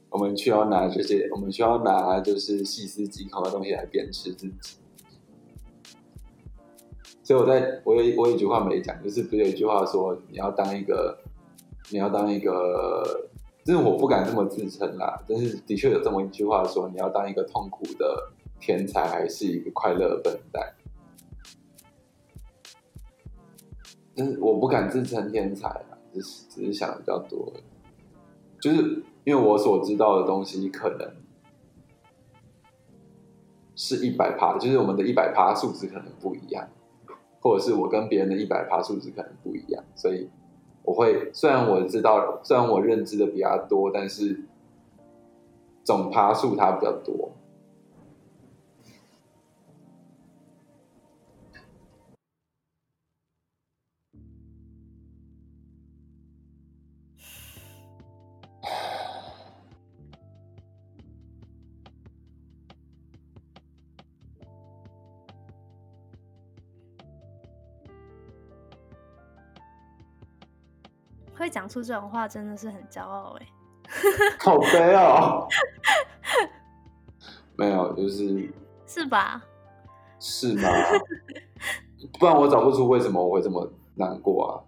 [0.09, 4.77] 我们需要拿这些，我们需要拿就是细思极恐的东西来鞭笞自己。
[7.25, 11.17] 所以我在我有我有一句话没讲，就是不是有一句话说你要当一个
[11.89, 13.27] 你要当一个
[13.63, 20.75] 就是我不敢这么自称啦，但是的确有这么一句话说，你要当一个痛苦的天才，还是一个快乐的笨蛋？
[24.15, 27.51] 但是我不敢自称天才啊，只是只是想的比较多，
[28.61, 31.11] 就是因为我所知道的东西可能
[33.75, 36.69] 是一百趴，就是我们的一百趴数值可能不一样，
[37.45, 40.27] 或者是我跟别人的一百爬数值可能不一样，所以。
[40.81, 44.41] 我会，虽然我知道，虽然我认知的比他多，但是
[45.83, 47.29] 总爬数它比较多。
[71.45, 73.47] 会讲出这种话真的是很骄傲哎，
[74.43, 75.47] 好悲哦。
[77.55, 78.51] 没有，就是
[78.87, 79.43] 是吧？
[80.19, 80.67] 是吗？
[82.19, 84.65] 不然我找不出为什么我会这么难过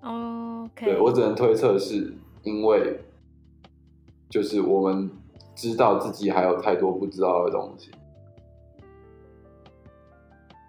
[0.00, 0.08] 啊。
[0.08, 2.98] 哦，对我只能推测是因为，
[4.30, 5.10] 就是我们
[5.54, 7.90] 知道自己还有太多不知道的东西，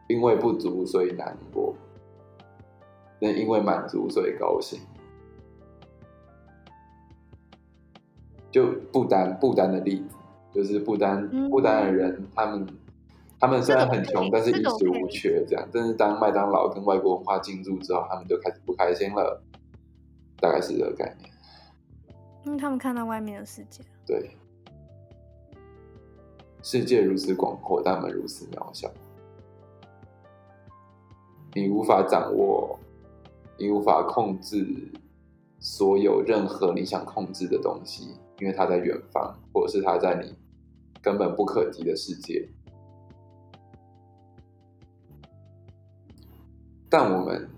[0.09, 1.73] 因为不足所以难过。
[3.19, 4.79] 那因为满足所以高兴，
[8.51, 10.15] 就不丹不丹的例子，
[10.53, 12.67] 就是不丹不丹的人，他们
[13.39, 15.67] 他们虽然很穷，但是衣食无缺，这样。
[15.73, 19.41] 但是当麦当劳跟外国文化进驻之后，他们就开始不开心了，
[20.39, 21.31] 大概是这个概念。
[22.45, 24.37] 因为他们看到外面的世界，对，
[26.61, 28.89] 世界如此广阔，但我们如此渺小，
[31.53, 32.79] 你无法掌握。
[33.57, 34.65] 你无法控制
[35.59, 40.35] 所有任何你想控制的东西，因为它在远方，或者是它在你
[41.01, 42.47] 根本不可及的世界。
[46.89, 47.49] 但我们，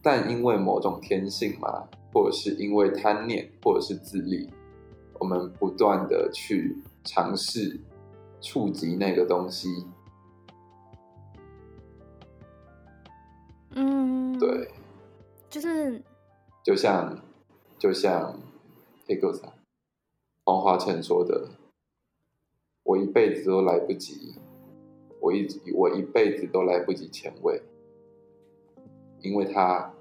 [0.00, 4.48] 但因为某种天性嘛，或者是因为贪念，或者是自利，
[5.18, 7.78] 我们不断的去尝试
[8.40, 9.84] 触及那个东西。
[13.74, 14.70] 嗯，对。
[15.50, 16.00] 就是，
[16.62, 17.18] 就像，
[17.76, 18.38] 就像
[19.08, 19.42] 黑狗仔
[20.44, 21.48] 黄华成说的
[22.84, 24.36] ：“我一辈子都来不及，
[25.20, 27.60] 我一我一辈子都来不及前卫，
[29.22, 29.92] 因为他，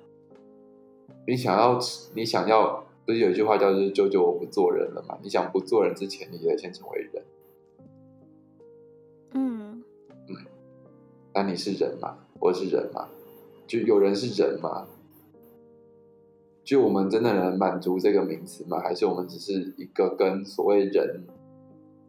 [1.26, 1.80] 你想要
[2.14, 5.18] 你想要，不是有一句话叫是‘舅舅我不做人了’吗？
[5.24, 7.26] 你想不做人之前，你得先成为人。
[9.34, 9.84] 嗯
[10.28, 10.36] 嗯，
[11.34, 12.20] 那你是人吗？
[12.40, 13.10] 我是人吗？
[13.66, 14.88] 就有人是人吗？”
[16.70, 18.80] 就我们真的能满足这个名词吗？
[18.80, 21.26] 还是我们只是一个跟所谓人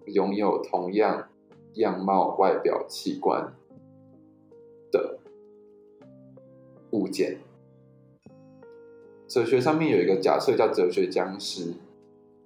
[0.05, 1.31] 拥有同样
[1.77, 3.55] 样貌、外表、器官
[4.93, 5.19] 的
[6.91, 7.39] 物件？
[9.27, 11.73] 哲学上面有一个假设叫哲学僵尸，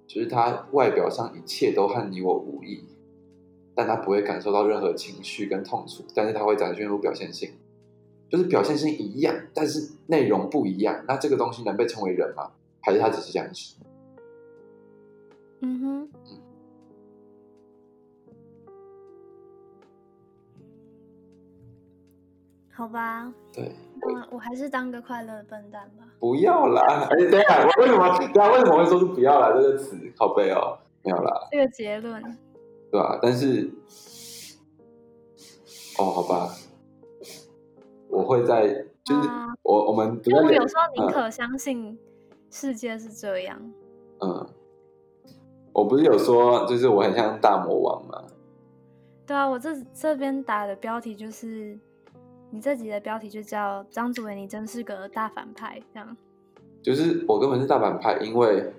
[0.07, 2.85] 就是他外表上一切都和你我无异，
[3.75, 7.49] 但他不会感受到任何情绪跟痛楚，但是他会展现出表现性。
[8.35, 11.05] 就是表现是一样，但是内容不一样。
[11.07, 12.51] 那这个东西能被称为人吗？
[12.81, 13.75] 还是它只是僵尸？
[15.61, 16.09] 嗯哼。
[22.73, 23.33] 好吧。
[23.53, 23.71] 对。
[24.01, 26.03] 我我还是当个快乐的笨蛋吧。
[26.19, 27.07] 不要啦！
[27.09, 28.17] 哎，等下，我为什么？
[28.33, 29.95] 对啊，为什么会说是“不要啦”这个词？
[30.17, 31.47] 靠背哦，没有啦。
[31.49, 32.21] 这个结论。
[32.91, 33.17] 对吧？
[33.21, 33.71] 但是，
[35.97, 36.53] 哦，好吧。
[38.15, 38.67] 我会在，
[39.03, 39.29] 就是
[39.61, 41.99] 我我们，因为我有时候宁可相信
[42.49, 43.59] 世界是这样。
[44.21, 44.47] 嗯，
[45.73, 48.23] 我不是有说，就是我很像大魔王吗？
[49.27, 51.77] 对啊，我这这边打的标题就是，
[52.51, 56.15] 你这集的标题就叫张祖伟，你真是个大反派，这样。
[56.81, 58.71] 就是我根本是大反派，因为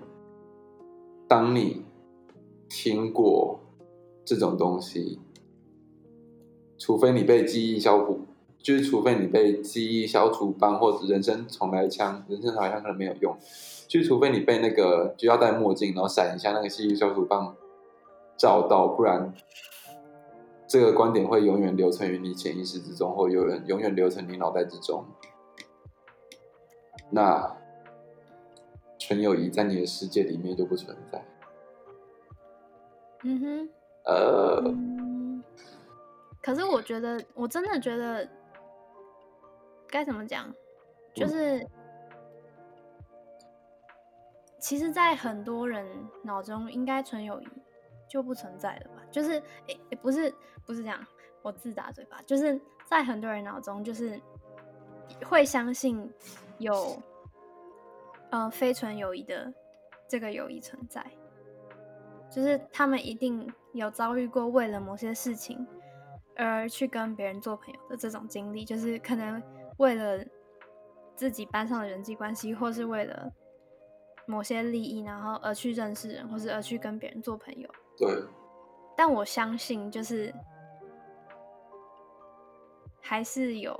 [1.27, 1.85] 当你
[2.67, 3.59] 听过
[4.25, 5.19] 这种东西，
[6.79, 8.21] 除非你被记忆消补。
[8.67, 13.33] 就是除非你被记忆消除棒或者人生重来枪，人生重来枪可能没有用。
[13.87, 17.55] 就除非你被那个就要戴墨镜，然后闪一下那个记忆消除棒
[18.35, 19.33] 照到，不然
[20.67, 25.05] 这个观点会永远留存于你潜意识之中，或永远永远留存你脑袋之中。
[27.09, 27.55] 那
[28.99, 31.25] 纯友谊在你的世界里面就不存在。
[33.23, 33.69] 嗯哼。
[34.03, 34.75] 呃。
[36.41, 38.27] 可是我觉得，我真的觉得。
[39.89, 40.53] 该怎么讲？
[41.13, 41.65] 就是
[44.59, 45.85] 其实，在很多人
[46.23, 47.47] 脑中，应该纯友谊
[48.07, 49.03] 就不存在了吧？
[49.11, 49.33] 就是
[49.67, 50.33] 诶、诶不是
[50.65, 50.99] 不是这样，
[51.41, 54.19] 我自打嘴巴，就是在很多人脑中，就是
[55.25, 56.11] 会相信
[56.57, 57.01] 有
[58.29, 59.51] 呃非纯友谊的
[60.07, 61.05] 这个友谊存在，
[62.29, 65.65] 就是他们一定有遭遇过为了某些事情
[66.35, 69.41] 而去跟别人做朋友的这种经历，就是可能
[69.77, 70.23] 为了
[71.15, 73.31] 自己班上的人际关系，或是为了
[74.25, 77.69] 某些利益，然后而去认识人，或是而去跟别人做朋友。
[77.97, 78.07] 对，
[78.95, 80.33] 但我相信，就是
[82.99, 83.79] 还是有，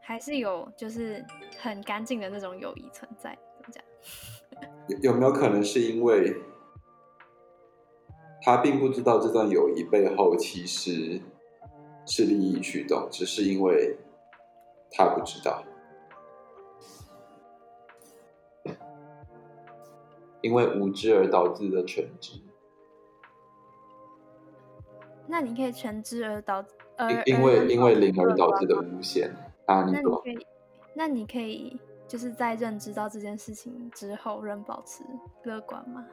[0.00, 1.24] 还是有，就是
[1.58, 3.38] 很干净的那种友谊存在。
[3.56, 3.84] 怎么讲？
[4.88, 6.36] 有有没有可能是因为
[8.42, 11.20] 他并不知道这段友谊背后其实
[12.06, 13.96] 是利益驱动，只是因为
[14.90, 15.62] 他不知道，
[20.40, 22.40] 因为无知而导致的全知，
[25.26, 26.64] 那你可以全知而导，
[26.96, 29.30] 呃因因为因为零而导致的无限
[29.66, 29.82] 啊？
[29.82, 30.46] 那你可以，
[30.94, 31.78] 那你可以
[32.08, 35.04] 就是在认知到这件事情之后，仍保持
[35.44, 36.04] 乐观吗？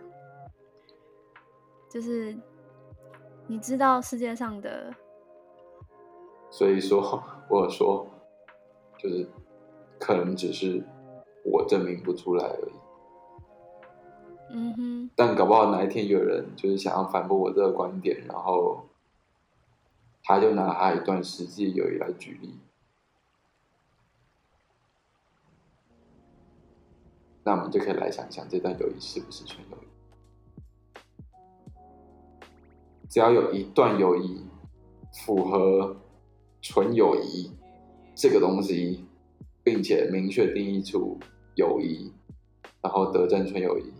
[1.89, 2.37] 就是
[3.47, 4.93] 你知道世界上的
[6.49, 8.07] 所以说，我有说，
[8.97, 9.27] 就是
[9.99, 10.83] 可能只是
[11.43, 12.71] 我证明不出来而已。
[14.49, 18.87] 嗯哼，但搞不好哪一天有人就是想要反驳我这个观点，然后
[20.23, 22.57] 他就拿他一段实际友谊来举例，
[27.43, 29.87] 那我们就可以来想想这段友谊是不是纯友谊。
[33.09, 34.45] 只要有一段友谊
[35.25, 35.95] 符合
[36.61, 37.51] 纯友谊
[38.15, 39.05] 这个东西，
[39.63, 41.17] 并且明确定义出
[41.55, 42.13] 友谊，
[42.81, 43.91] 然后得证纯友谊，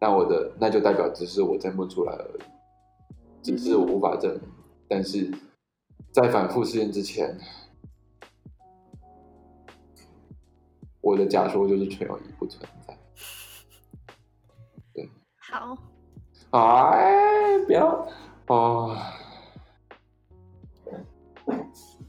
[0.00, 2.42] 那我的那就代表只是我证不出来而已，
[3.42, 4.42] 只是我无法证明。
[4.88, 5.30] 但是
[6.10, 7.38] 在反复试验之前，
[11.00, 12.98] 我的假说就是纯友谊不存在。
[15.38, 15.78] 好，
[16.50, 18.06] 哎，不要。
[18.48, 18.96] 哦，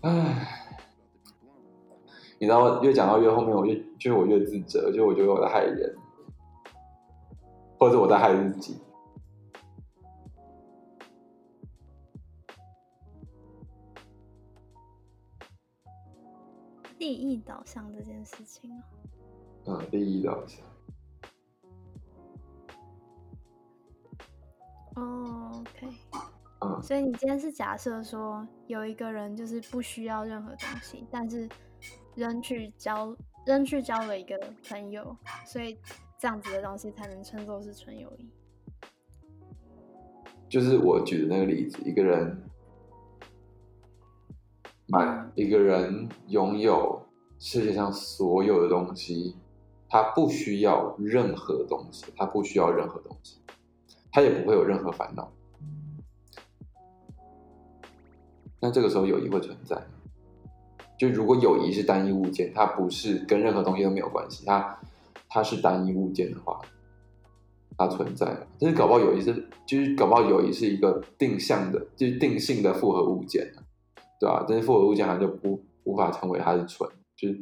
[0.03, 0.65] 唉，
[2.37, 5.95] 你知道，越讲到越后面，我越就是我越自责，就我觉得我在害人，
[7.79, 8.81] 或者我在害自己。
[16.99, 18.83] 利益导向这件事情啊，
[19.65, 20.65] 嗯，利益导向。
[24.95, 25.87] 哦，OK，
[26.63, 31.49] 嗯，所以你今天是假设说有一个人就是不需要任何东西，但是
[32.15, 34.39] 仍去交仍去交了一个
[34.69, 35.77] 朋友，所以
[36.17, 38.29] 这样子的东西才能称作是纯友谊。
[40.47, 42.43] 就是我举的那个例子，一个人
[44.87, 47.03] 买一个人拥有
[47.39, 49.35] 世界上所有的东西，
[49.89, 53.41] 他不需要任何东西，他不需要任何东西，
[54.11, 55.31] 他也不会有任何烦恼。
[58.63, 59.77] 那这个时候友谊会存在。
[60.97, 64.79] 就如果友谊是单一物件，它不是跟任何东西都没有关系，它
[65.27, 66.61] 它是单一物件的话，
[67.77, 68.25] 它存在。
[68.57, 69.33] 但是搞不好友谊是，
[69.67, 73.51] 就是搞不好友谊是一个定向的，就是定性的复合物件，
[74.17, 77.33] 对吧、但是复合物件它就不无法称为它是纯，就是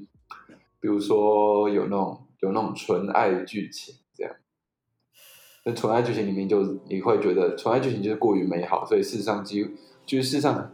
[0.79, 4.33] 比如说有那种有那种纯爱剧情这样。
[5.63, 9.69] 那纯爱剧情里面就你会觉得纯爱剧情就是过于美好，所以事实上几乎
[10.03, 10.71] 就是事实上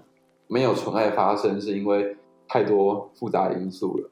[0.47, 2.17] 没有纯爱发生，是因为
[2.47, 4.11] 太多复杂因素了。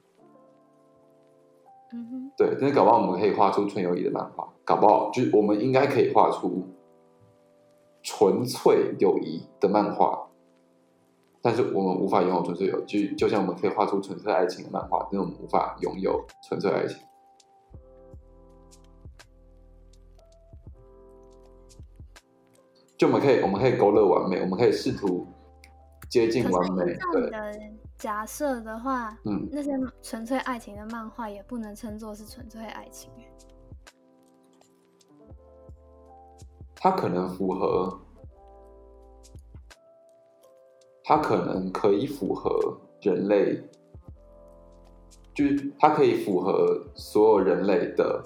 [1.93, 6.67] 嗯哼，对，但是搞不好我们可以画出纯友谊的漫画，搞不好就是我们应该可以画出
[8.03, 10.27] 纯粹友谊的漫画，
[11.41, 16.97] 但是我们无法拥有纯粹友谊，就就像我们可以画出纯粹爱情的漫画，但是我们无法拥有纯粹爱情。
[22.97, 25.27] 就我们可以，我们可以勾勒完美，我们可以试图
[26.15, 27.59] 接近完美的
[27.97, 33.11] 假设的话，嗯，那些纯粹爱情的漫画也不能称作是纯粹爱情。
[36.73, 37.99] 它可能符合，
[41.03, 43.61] 它可能可以符合人类，
[45.33, 48.23] 就是它可以符合所有人类的，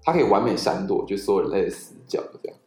[0.00, 2.58] 它可以完美闪躲，就所有人类的死角这样。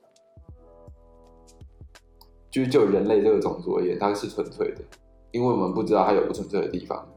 [2.50, 4.82] 就是就人类这个种族而言，它是纯粹的，
[5.32, 7.08] 因为我们不知道它有不纯粹的地方。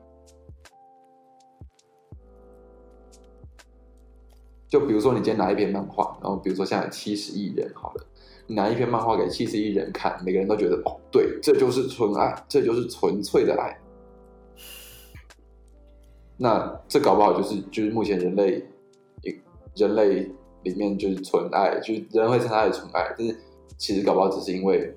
[4.69, 8.07] 就比如说你今天拿一篇漫画，然后比如说现在七十亿人好了，
[8.47, 13.79] 你拿一篇漫画给七十亿人看，每个人都觉得哦，对，这就是纯爱，这就是纯粹的爱。
[16.39, 18.67] 那这搞不好就是就是目前人类，
[19.77, 20.31] 人类
[20.63, 23.37] 里面就是纯爱，就是人会称它为纯爱，但是
[23.77, 24.97] 其实搞不好只是因为，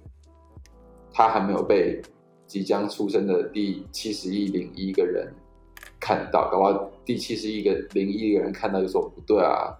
[1.18, 2.02] 他还没有被
[2.46, 5.34] 即将出生的第七十亿零一个人
[5.98, 9.74] 看到，搞不好第七十亿个零一个人看到就说不对啊，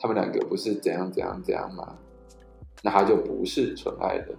[0.00, 1.96] 他们两个不是怎样怎样怎样吗？
[2.82, 4.34] 那他就不是纯爱的。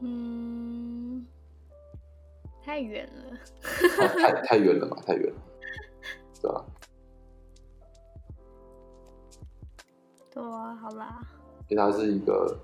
[0.00, 1.24] 嗯，
[2.64, 3.38] 太远了，
[4.18, 5.40] 太太远了嘛，太远了，
[6.42, 6.64] 对吧？
[10.34, 11.20] 对啊，好啦，
[11.68, 12.58] 因为它是一个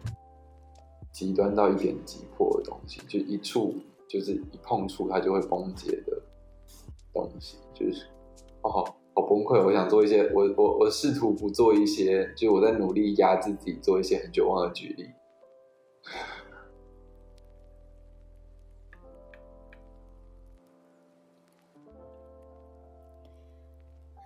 [1.12, 3.74] 极端到一点急迫的东西，就一触
[4.08, 6.22] 就是一碰触它就会崩解的
[7.12, 8.06] 东西，就是
[8.62, 8.70] 哦，
[9.14, 9.62] 好崩溃！
[9.62, 15.10] 我想做一些，我我我试图不做一些，就我在努力压制自己做一些很绝望的举例。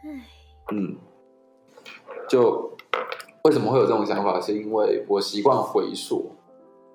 [0.04, 0.26] 唉
[0.70, 0.96] 嗯，
[2.28, 2.71] 就
[3.44, 4.40] 为什么会有这种想法？
[4.40, 6.30] 是因为我习惯回溯，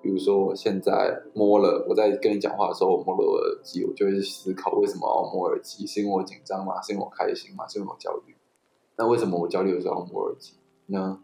[0.02, 5.86] 比如说我现在摸了，我在跟你讲话的时候，我摸了我耳机，我就会思考为什么要摸耳机？
[5.86, 6.82] 是因为我紧张吗？
[6.82, 7.68] 是因为我开心吗？
[7.68, 8.34] 是因为我焦虑？
[8.96, 10.54] 那为什么我焦虑的时候要摸耳机
[10.86, 11.20] 呢？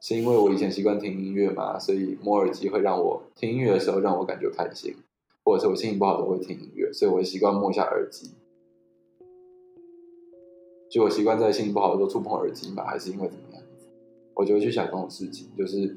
[0.00, 4.94] 是因为我以前习惯听音乐嘛，所以摸耳机会让我听音乐的时候让我感觉开心，
[5.42, 8.32] 或者是我心情不好都会听音乐，所以我会习惯摸一下耳机。
[10.94, 13.60] 就我习惯在心情不好的时候触碰耳机嘛，还是因为怎么样？
[14.32, 15.96] 我就会去想这种事情，就是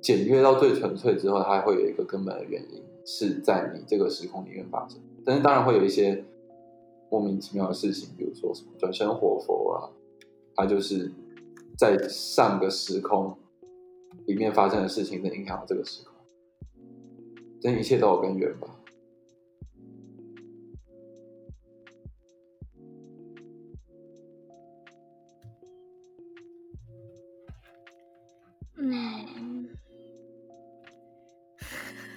[0.00, 4.98] 简约到最纯粹之后，它会有一个根本的原因是在你这个时空里面发生。
[5.26, 6.24] 但是当然会有一些
[7.10, 9.92] 莫名其妙的事情，比如说什么转生活佛啊，
[10.54, 11.12] 它就是
[11.76, 13.36] 在上个时空
[14.24, 16.14] 里面发生的事情，在影响到这个时空。
[17.60, 18.70] 这一切都有根源吧。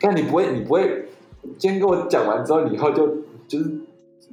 [0.02, 1.06] 但你不会，你不会，
[1.58, 3.08] 今天跟我讲完之后，你以后就
[3.48, 3.80] 就是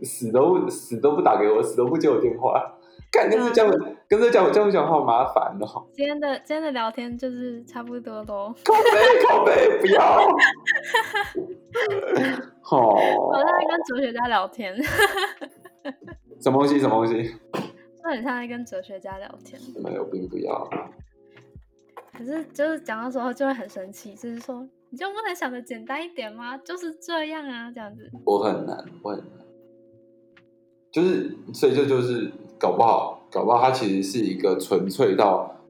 [0.02, 2.72] 死都死都不打给我，死都不接我电话。
[3.10, 3.68] 干跟这讲，
[4.08, 5.86] 跟这讲，这样讲话好麻烦哦。
[5.94, 8.52] 今天的今天的聊天就是差不多喽。
[8.64, 10.28] 靠背靠背，不要。
[12.60, 12.90] 好。
[12.90, 14.76] 我在跟哲学家聊天。
[16.40, 16.78] 什么东西？
[16.78, 17.22] 什么东西？
[17.22, 19.58] 就很像在跟哲学家聊天。
[19.82, 20.68] 没有，并不要。
[22.12, 26.56] 可是，就是讲的时候就会很生气，就是说，你就不能想的简单一点吗？
[26.58, 28.10] 就是这样啊，这样子。
[28.24, 29.26] 我很难，我很难。
[30.92, 35.60] 就是，所以这就是搞不好，搞不好它其实是一个纯粹到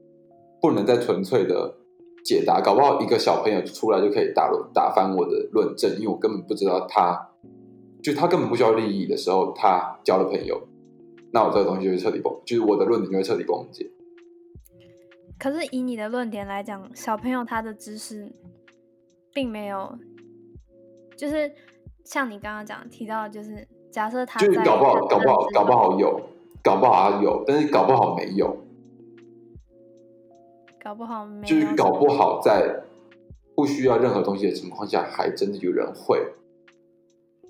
[0.61, 1.75] 不能再纯粹的
[2.23, 2.61] 解答。
[2.61, 7.29] 搞不好一个小朋友出来就可以打打翻我的论证，因为我根本不知道他，
[8.01, 10.67] 就他根本不需要利益的时候，他交了朋友，
[11.31, 13.91] 那我这个东西就会彻底崩，就是我的论点就会彻底崩解。
[15.37, 18.31] 可是以你的论点来讲，小朋友他的知识
[19.37, 19.95] 并没有，
[21.15, 21.53] 就是
[22.03, 26.29] 像你刚刚讲提到，就是假设他就是搞不好，搞不好，搞不好有，
[26.63, 28.65] 搞不好他有，但是搞不好没有，
[30.83, 32.81] 搞不好没，就是搞不好在
[33.55, 36.33] 不需要任何东西的情况下，还真的有人会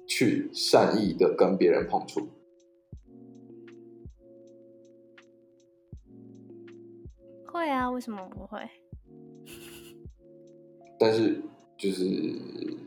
[0.06, 2.28] 去善意的跟别人碰触。
[7.46, 8.60] 会啊，为什么不会？
[11.00, 11.42] 但是
[11.78, 12.04] 就是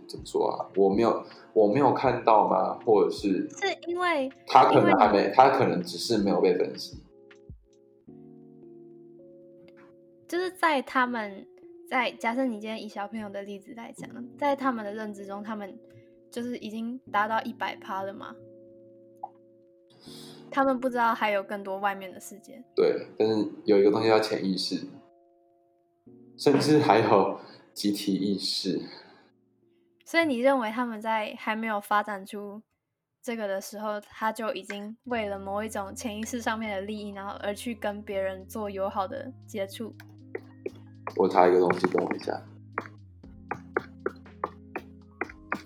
[0.08, 0.66] 怎么说啊？
[0.76, 2.78] 我没有，我没有看到吗？
[2.84, 6.98] 或者是是因为他可能还没，他可能只是没有被分析。
[10.26, 11.46] 就是在他们
[11.88, 15.78] 在假设你今天以小朋友的例子来讲，在他们的认知中，他们
[16.30, 18.34] 就是已经达到一百趴了吗？
[20.52, 22.60] 他们不知道还有更多外面的世界。
[22.74, 24.84] 对，但是有一个东西叫潜意识，
[26.36, 27.38] 甚至还有
[27.72, 28.80] 集体意识。
[30.04, 32.60] 所以你认为他们在还没有发展出
[33.22, 39.94] 这个的时候，他就已经为了某一种潜意识上面的利益，然后而去跟别人做友好的接触？
[41.16, 42.42] 我查一个东西，等我一下。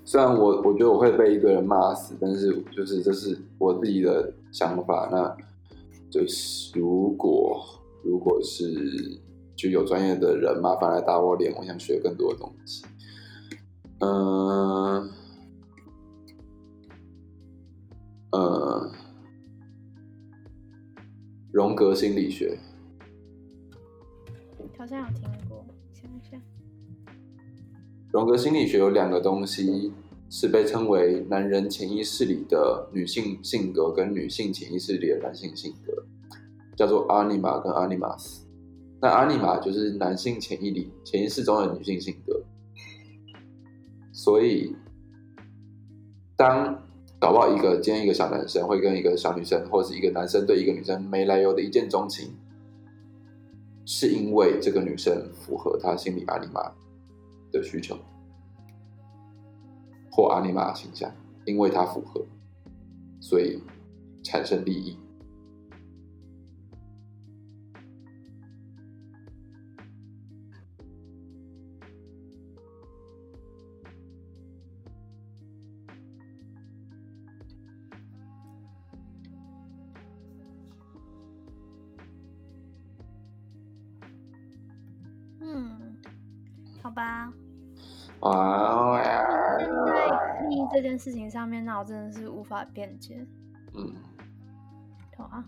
[0.04, 5.08] 虽然我我觉得我会被一个人骂死，但是就是这是我自己的想法。
[5.10, 5.36] 那
[6.10, 7.64] 就是如果
[8.04, 9.20] 如果是
[9.64, 12.84] 就有专业的人麻烦来打我脸，我想学更多的东西。
[14.00, 15.10] 嗯，
[18.30, 18.92] 呃，
[21.50, 22.58] 荣格心理学，
[24.76, 26.38] 好像有听过，想一下。
[28.12, 29.94] 荣格心理学有两个东西
[30.28, 36.04] 是被称为男人潜意识里的女性性格跟女性潜意识里的男性性格，
[36.76, 38.43] 叫做阿尼玛跟阿尼玛斯。
[39.04, 42.42] 那阿尼玛就是男性潜意里潜意识中的女性性格，
[44.14, 44.74] 所以
[46.34, 46.82] 当
[47.18, 52.32] 搞不好一个今天一个小男生会跟一个小女生，或者是一个男生对一个女生没来由的一见钟情，
[53.84, 56.72] 是因为这个女生符合他心里阿尼玛
[57.52, 57.98] 的需求，
[60.10, 61.12] 或阿尼玛形象，
[61.44, 62.24] 因为他符合，
[63.20, 63.62] 所以
[64.22, 64.96] 产生利益。
[86.84, 87.32] 好吧。
[88.20, 89.02] 啊
[89.58, 93.26] 现在利益这件事情上面，那我真的是无法辩解。
[93.74, 93.92] 嗯，
[95.16, 95.44] 好啊，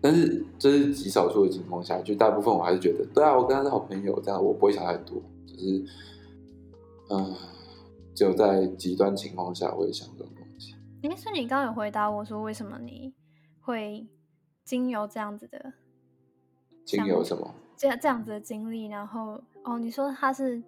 [0.00, 5.84] 但是这是极少数的情况下，就大部分我还是觉得，对啊，我跟他是好朋友，这样我不会想太多，只是，
[7.10, 7.34] 嗯、
[8.14, 10.74] 只有在极端情况下会想这种东西。
[11.02, 13.12] 哎，所以你刚刚有回答我说，为什么你
[13.60, 14.08] 会
[14.64, 15.72] 经由这样子的
[16.84, 17.52] 经由什么？
[17.76, 20.62] 这这样子的经历，然后哦，你说它是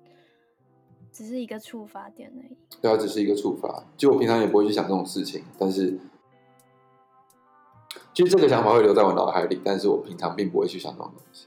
[1.10, 2.56] 只是一个触发点而已。
[2.80, 3.84] 对啊，只是一个触发。
[3.96, 5.98] 就我平常也不会去想这种事情，但是，
[8.12, 11.46] 其实这个想法会留在我脑海里，但是我平常并不会去想这种东西。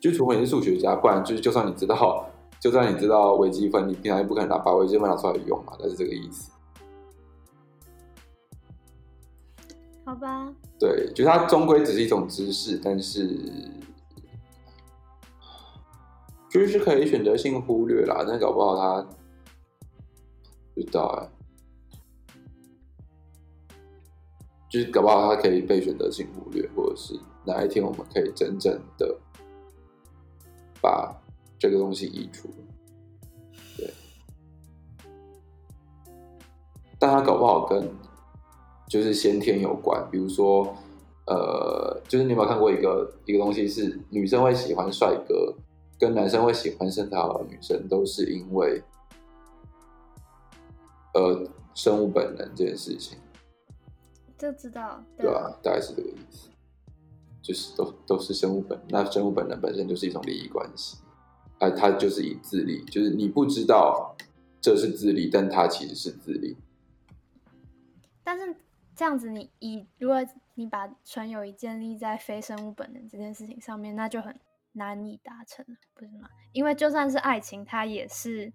[0.00, 2.28] 就除非你是数学家，不然就是就算你知道，
[2.58, 6.50] 就算你知道微积分，你平常也不可能拿把微积分拿出来用嘛，但是这个意思。
[10.04, 13.38] 好吧，对，就是它终归只是一种知识，但是
[16.50, 18.24] 就是可以选择性忽略啦。
[18.26, 19.08] 但搞不好它
[20.74, 21.30] 不知道哎、
[24.68, 29.16] 就是搞不好它可以被选择性忽略，或者是哪一天我们可以真正的
[30.80, 31.14] 把
[31.58, 32.50] 这个东西移除。
[33.76, 33.94] 对，
[36.98, 37.88] 但它搞不好跟
[38.92, 40.76] 就是先天有关，比如说，
[41.26, 45.54] 呃，就是你有没有看过一个一个东西是女生会喜欢帅哥，
[45.98, 48.82] 跟男生会喜欢身材好的女生，都是因为，
[51.14, 53.16] 呃，生物本能这件事情，
[54.36, 56.50] 就知道对啊、大概是这个意思，
[57.40, 60.98] 就是都都是生物本能，那生物本能本身就是一种利益关系，
[61.60, 64.14] 啊，它就是以自利，就是你不知道
[64.60, 66.58] 这是自利，但它其实是自利，
[68.22, 68.54] 但是
[69.02, 70.24] 这样子你，以如果
[70.54, 74.38] 你把纯友谊建立在非生物本能这件事情上面，那就很
[74.74, 76.30] 难以达成了，不是吗？
[76.52, 78.52] 因为就算是爱情，它也是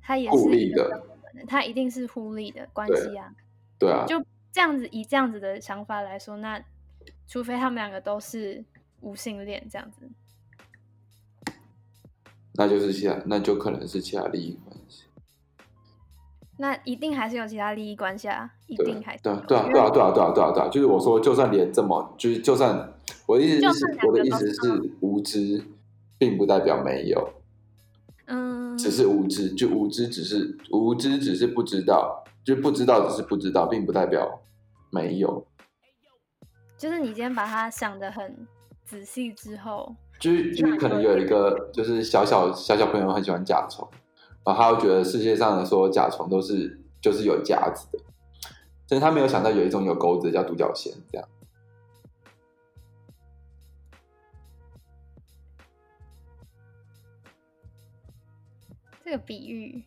[0.00, 3.34] 它也是互利一个的它一定是互利的关对系啊。
[3.80, 6.62] 对啊，就这样子，以这样子的想法来说，那
[7.26, 8.64] 除非他们两个都是
[9.00, 10.08] 无性恋这样子，
[12.54, 15.05] 那就是其他，那就可能是其他利益关系。
[16.58, 22.94] 那一定还是有其他利益关系啊，一定还是有对啊对啊对啊对啊对啊对啊对啊，就是我说，就算连这么，就是就算
[23.26, 25.62] 我的意思是我的意思是无知，
[26.18, 27.30] 并不代表没有，
[28.26, 34.40] 嗯，只是无知，就无知只是无知只是不知道，就不知道只是不知道，并不代表
[34.90, 35.46] 没有。
[36.78, 38.46] 就是你今天把它想的很
[38.84, 43.86] 仔细之后，就是就是可能有一个就是小小小小朋友很喜欢甲虫，
[44.46, 47.98] 然后他会觉得世界上的所有甲虫都是就是有夹子的，
[48.88, 51.28] 但是他没有想到有一种有钩子的叫独角仙，这样。
[59.04, 59.84] 这个比喻，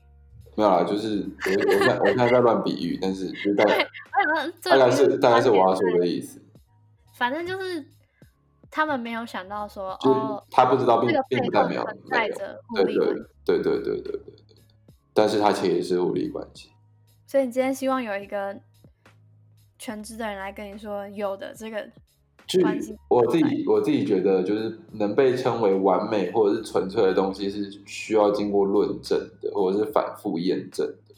[0.56, 3.86] 没有啦，就是我我现在我现在在乱比喻，但是就大概
[4.64, 6.42] 大概是大概是我要说的意思，
[7.18, 7.86] 反正就是
[8.72, 13.26] 他们没有想到说，就是哦，他不知道并这个并不代表背后存没有，在着。
[13.46, 14.49] 对对对对对对对，
[15.14, 16.70] 但是它其实是互利关系。
[17.26, 18.60] 所以你今天希望有一个
[19.78, 21.88] 全知的人来跟你说，有的这个
[22.62, 31.16] 关系我自己我自己觉得，就是能被称为完美或者是纯粹的东西，是需要经过论证的，或者是反复验证的，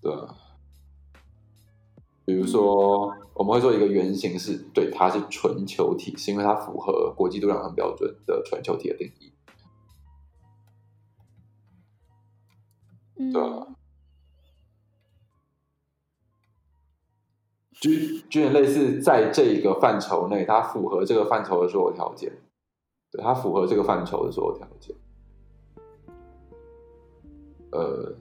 [0.00, 0.34] 对啊。
[2.24, 9.32] 比如说，我们会说一个原型是对，它是纯球体，是因为它符合国际度量衡标准的纯球体的定义。
[13.18, 13.66] 对啊
[17.80, 17.90] 就
[18.28, 22.32] 就有点类似在这个范畴内，它符合这个范畴的所有条件，
[23.12, 24.96] 对，它符合这个范畴的所有条件。
[27.70, 28.16] 呃，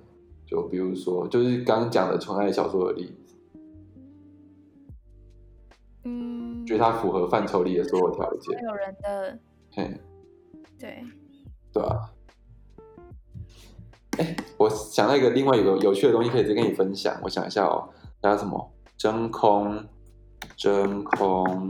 [0.45, 3.35] 就比如说，就是刚刚讲的纯爱小说的例子，
[6.03, 8.63] 嗯，就是它符合范畴里的所有条件会。
[8.63, 9.39] 有人的
[9.71, 9.99] 嘿，
[10.77, 11.03] 对，
[11.73, 12.13] 对啊。
[14.17, 17.19] 哎， 我想到一个另外一个有趣的东西，可以直接跟你分享。
[17.23, 17.89] 我想一下哦，
[18.21, 18.73] 叫什么？
[18.97, 19.85] 真空，
[20.55, 21.69] 真空，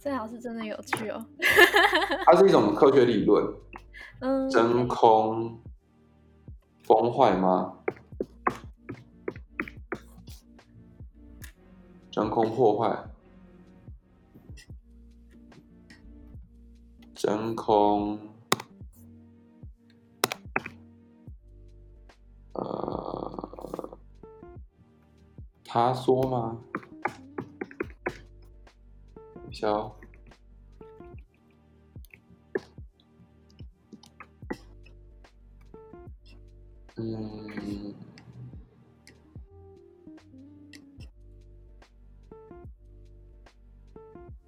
[0.00, 1.26] 这好是真的有趣哦。
[2.24, 3.44] 它是一种科学理论。
[4.20, 5.60] 嗯，真空
[6.86, 7.74] 崩坏吗？
[12.10, 13.04] 真空破坏？
[17.14, 18.29] 真空？
[25.72, 26.58] 他说吗？
[29.52, 29.96] 小。
[36.96, 37.94] 嗯，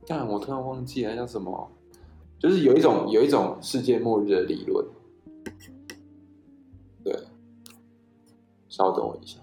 [0.04, 1.70] 但我突然忘记了叫什么，
[2.40, 4.84] 就是有一种有一种世界末日的理论，
[7.04, 7.16] 对，
[8.68, 9.38] 稍等我一下，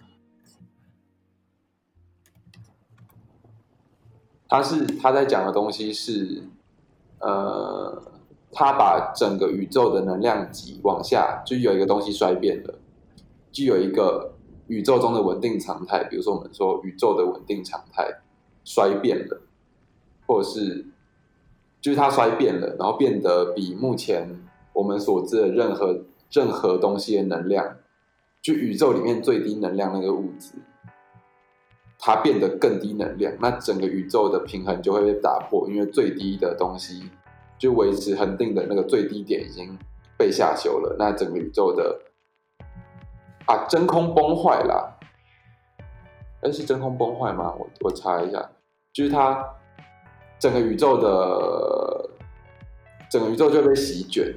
[4.49, 6.43] 他是他在讲的东西是，
[7.19, 8.01] 呃，
[8.51, 12.73] 他把整个宇宙的能量级往下，就有一个东西衰变了。
[13.51, 14.33] 就有一个
[14.67, 18.21] 宇宙中的稳定常态，比如说我们说宇宙的稳定常态
[18.63, 19.41] 衰变了，
[20.27, 20.85] 或者是
[21.81, 24.39] 就是它衰变了，然后变得比目前
[24.73, 27.77] 我们所知的任何任何东西的能量，
[28.41, 30.53] 就宇宙里面最低能量那个物质，
[31.99, 37.11] 它变得更低能量，那整个宇宙的平衡就会被打破，因为最低的东西
[37.57, 39.77] 就维持恒定的那个最低点已经
[40.17, 41.99] 被下修了，那整个宇宙的。
[43.45, 44.95] 啊，真空崩坏啦！
[46.41, 47.51] 哎，是真空崩坏吗？
[47.57, 48.47] 我我查一下，
[48.93, 49.43] 就是它
[50.37, 52.09] 整个宇宙的
[53.09, 54.31] 整个宇宙就被席卷，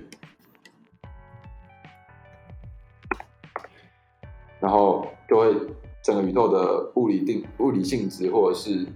[4.60, 5.54] 然后就会
[6.02, 8.86] 整个宇宙的物理定物理性质或者是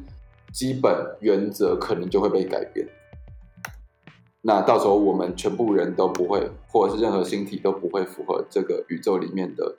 [0.53, 2.89] 基本原则可能就会被改变。
[4.43, 9.77] 那到时候我们全部人都不会，或者是任何星体都不会符合这个宇宙里面的。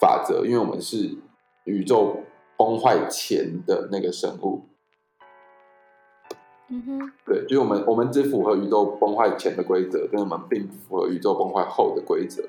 [0.00, 1.16] 法则，因为我们是
[1.64, 2.20] 宇宙
[2.56, 4.68] 崩坏前的那个生物，
[6.68, 12.48] 嗯哼，对，就是我们我们只符合宇宙崩坏前的规则，但我们并不符合宇宙崩坏后的规则。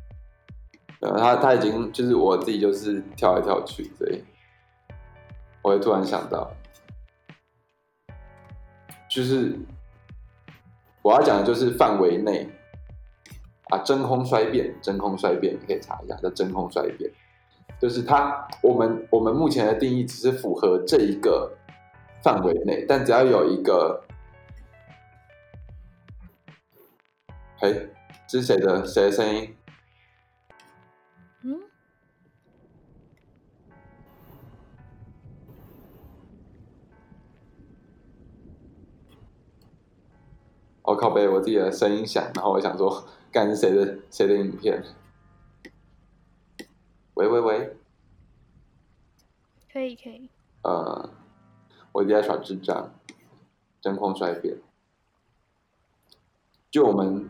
[1.01, 4.23] 呃，他他已经就是我自己就是跳来跳去，所以
[5.63, 6.51] 我会突然想到，
[9.09, 9.57] 就是
[11.01, 12.47] 我要讲的就是范围内
[13.69, 17.11] 啊，真空衰变，真空衰变，你可以查一下，叫真空衰变，
[17.79, 21.57] 就是它我们我们目前的定义只是符合这一个
[22.21, 24.03] 范围内，但只要有一个，
[27.57, 27.89] 嘿，
[28.27, 29.55] 这是谁的谁的声音？
[40.91, 44.83] 我、靠背，我自己的声音响，然后我想说，干是谁的谁的影片？
[47.13, 47.77] 喂喂喂，
[49.71, 50.29] 可以可以。
[50.63, 51.09] 呃，
[51.93, 52.91] 我一直在耍智障，
[53.79, 54.57] 真空衰变。
[56.69, 57.29] 就我们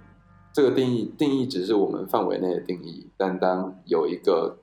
[0.52, 4.58] 这个定义，定义只是我们范围内的定义，但当有一个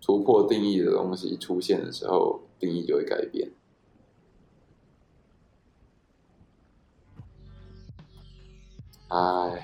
[0.00, 3.50] 突破定义的东西出现的时候，定义就会改变。
[9.08, 9.62] 哎，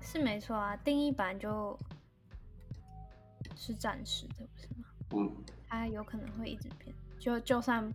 [0.00, 1.78] 是没错啊，定义版就
[3.54, 4.88] 是暂时的，不是吗？
[5.12, 7.94] 嗯，它有可能会一直变，就就算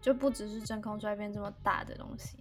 [0.00, 2.36] 就不只是真空衰变这么大的东西。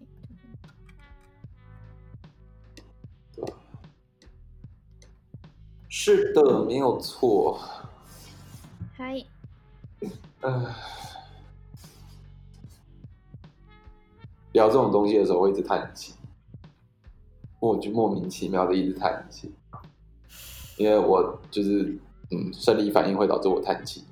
[6.03, 7.59] 是的，没有错。
[8.97, 9.23] 嗨，
[10.39, 10.51] 唉，
[14.51, 16.15] 聊这种东西的时候我一直叹气，
[17.59, 19.53] 我就莫名其妙的一直叹气，
[20.75, 21.95] 因为我就是
[22.31, 24.03] 嗯，生理反应会导致我叹气。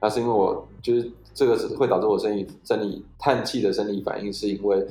[0.00, 4.84] 那是因为我就是这个是会导致我生理生理叹气的生理反应，是因为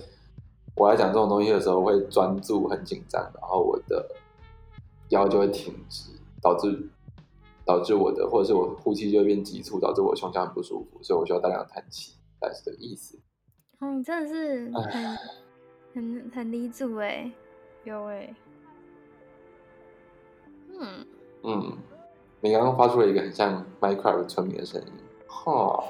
[0.75, 4.05] 我在讲这种东西的时候会专注很紧张，然后我的
[5.09, 6.11] 腰就会挺直，
[6.41, 6.89] 导致
[7.63, 13.17] 导致我的或者是我呼吸就会变急促，导致我胸腔很不舒服，所以我需要大量叹气，大概是这个意思。
[13.79, 15.17] 哦，你真的是很
[15.93, 17.31] 很很理主哎，
[17.85, 18.35] 有哎，
[20.67, 21.07] 嗯，
[21.43, 21.77] 嗯，
[22.41, 24.87] 你刚刚发出了一个很像 Minecraft 村民的声音，
[25.27, 25.83] 哈。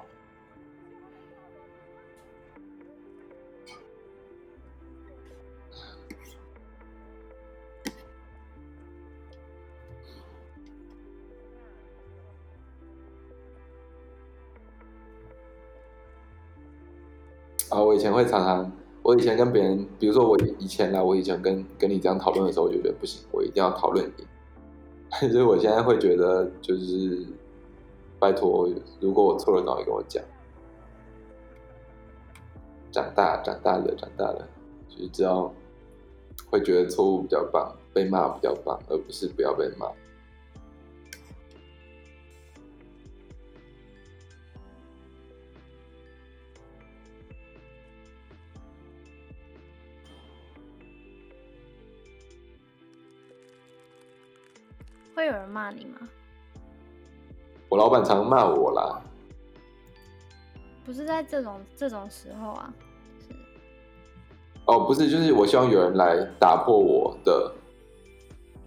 [17.96, 18.72] 以前会常常，
[19.02, 25.30] 我以前跟别人，比如说我以前啦，我以前跟跟你这样讨论的时候，我就觉得不行，我一定要讨论你。
[25.30, 27.26] 所 以我现在会觉得，就是
[28.20, 28.70] 拜托，
[29.00, 30.24] 如果我错了，赶快跟我讲。
[32.91, 34.48] 长大，长大了，长大了，
[34.89, 35.54] 就是知道
[36.50, 39.88] 会觉得错误比较棒，被骂比较棒，而不是不要被骂。
[55.16, 56.07] 会有人骂你吗？
[57.70, 59.01] 我老板常骂我啦，
[60.84, 62.74] 不是在这种这种时候啊，
[63.20, 63.36] 是
[64.66, 67.53] 哦，不是，就是我希望有人来打破我的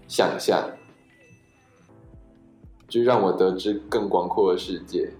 [0.08, 0.68] 想象，
[2.88, 5.12] 就让我得知更广阔的世界，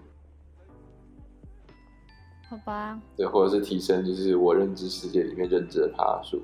[2.48, 2.98] 好吧？
[3.16, 6.42] 对，或者是提升就是我认知世界里面认知的爬数。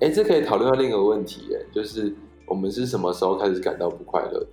[0.00, 2.14] 哎，这可以讨论到另一个问题，耶，就是
[2.46, 4.46] 我们是什么时候开始感到不快乐？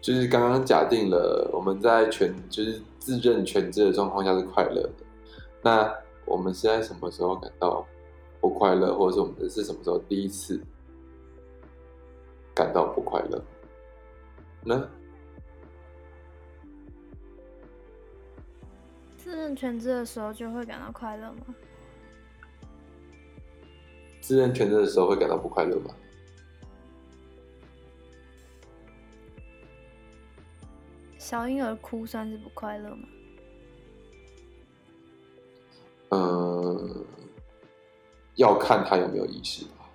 [0.00, 5.04] 就是刚刚假定了我们在全就是自认全知的状况下是快乐的，
[5.62, 5.94] 那
[6.24, 7.86] 我们是在什么时候感到
[8.40, 10.60] 不快乐，或者是我们是什么时候第一次
[12.54, 13.40] 感到不快乐
[14.64, 14.88] 呢？
[19.42, 21.46] 自认全职的时候就会感到快乐吗？
[24.20, 25.92] 自认全职的时候会感到不快乐吗？
[31.18, 33.08] 小婴儿哭算是不快乐吗？
[36.10, 37.04] 嗯，
[38.36, 39.90] 要看他有没有意识吧。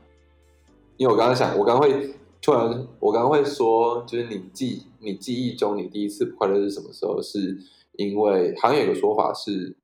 [0.97, 7.21] 因为我刚刚想，我刚刚会突然，我刚刚会说，就是你记你记忆中你第一次不快乐是什么时候？
[7.21, 7.57] 是
[7.97, 9.75] 因为好像有个说法是，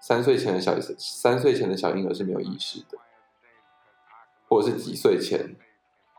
[0.00, 2.98] 三岁前的小三岁前的小婴儿是没有意识的，
[4.48, 5.56] 或者是几岁前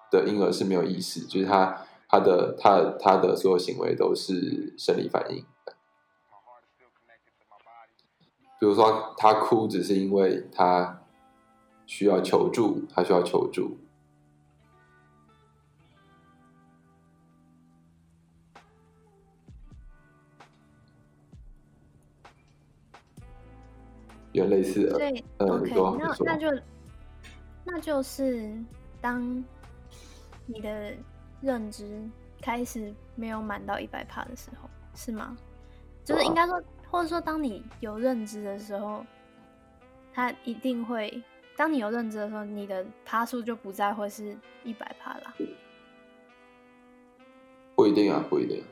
[0.09, 5.45] 的婴儿是没有意识，就是他他的他他的所有行为都是生理反应。
[8.59, 11.03] 比如说，他哭只是因为他
[11.85, 13.77] 需要求助，他需要求助。
[24.33, 26.61] 有类似的，对嗯，，OK，那那就
[27.63, 28.51] 那就是
[28.99, 29.43] 当
[30.45, 30.93] 你的
[31.41, 32.01] 认知
[32.41, 35.37] 开始没有满到一百帕的时候，是吗？
[36.03, 39.05] 就是应该说，或者说，当你有认知的时候，
[40.13, 41.23] 它一定会，
[41.55, 45.33] 当你有认知的时候，你的趴数就不再会是一百帕啦。
[47.75, 48.63] 不一定啊，不一定，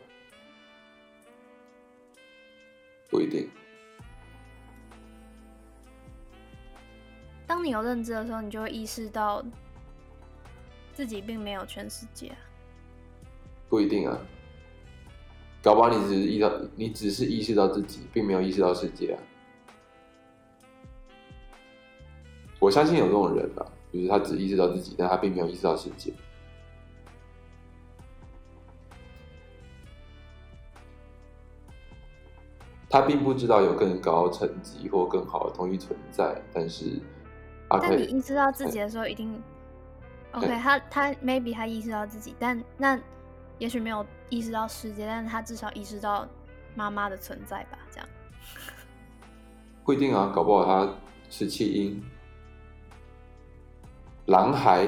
[3.10, 3.50] 不一定。
[7.52, 9.44] 当你有认知的时候，你就会意识到
[10.94, 12.32] 自己并没有全世界。
[13.68, 14.18] 不一定啊，
[15.62, 19.20] 搞不好你只是意到你只是意识到自己，并没有意识到世界啊。
[22.58, 26.14] 我相信有这种人啊，就是他只意识到自己，但他并没有意识到世界。
[32.90, 37.02] 他并不知道有更高层级或更好的同一存在，但是。
[37.72, 39.42] 阿但你意识到自己的时候，一定
[40.34, 43.00] OK 对他他 maybe 他意识到自己，但那
[43.58, 46.28] 也许没有意识到世界，但是他至少意识到
[46.76, 47.78] 妈妈的存在吧？
[47.92, 48.08] 这样
[49.84, 50.94] 不一定啊，搞不好他
[51.30, 52.04] 是弃婴、
[54.26, 54.88] 狼孩、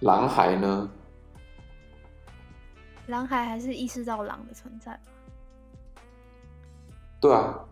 [0.00, 0.90] 狼孩呢？
[3.06, 6.02] 狼孩还是意识到狼的存在吧？
[7.20, 7.64] 对啊，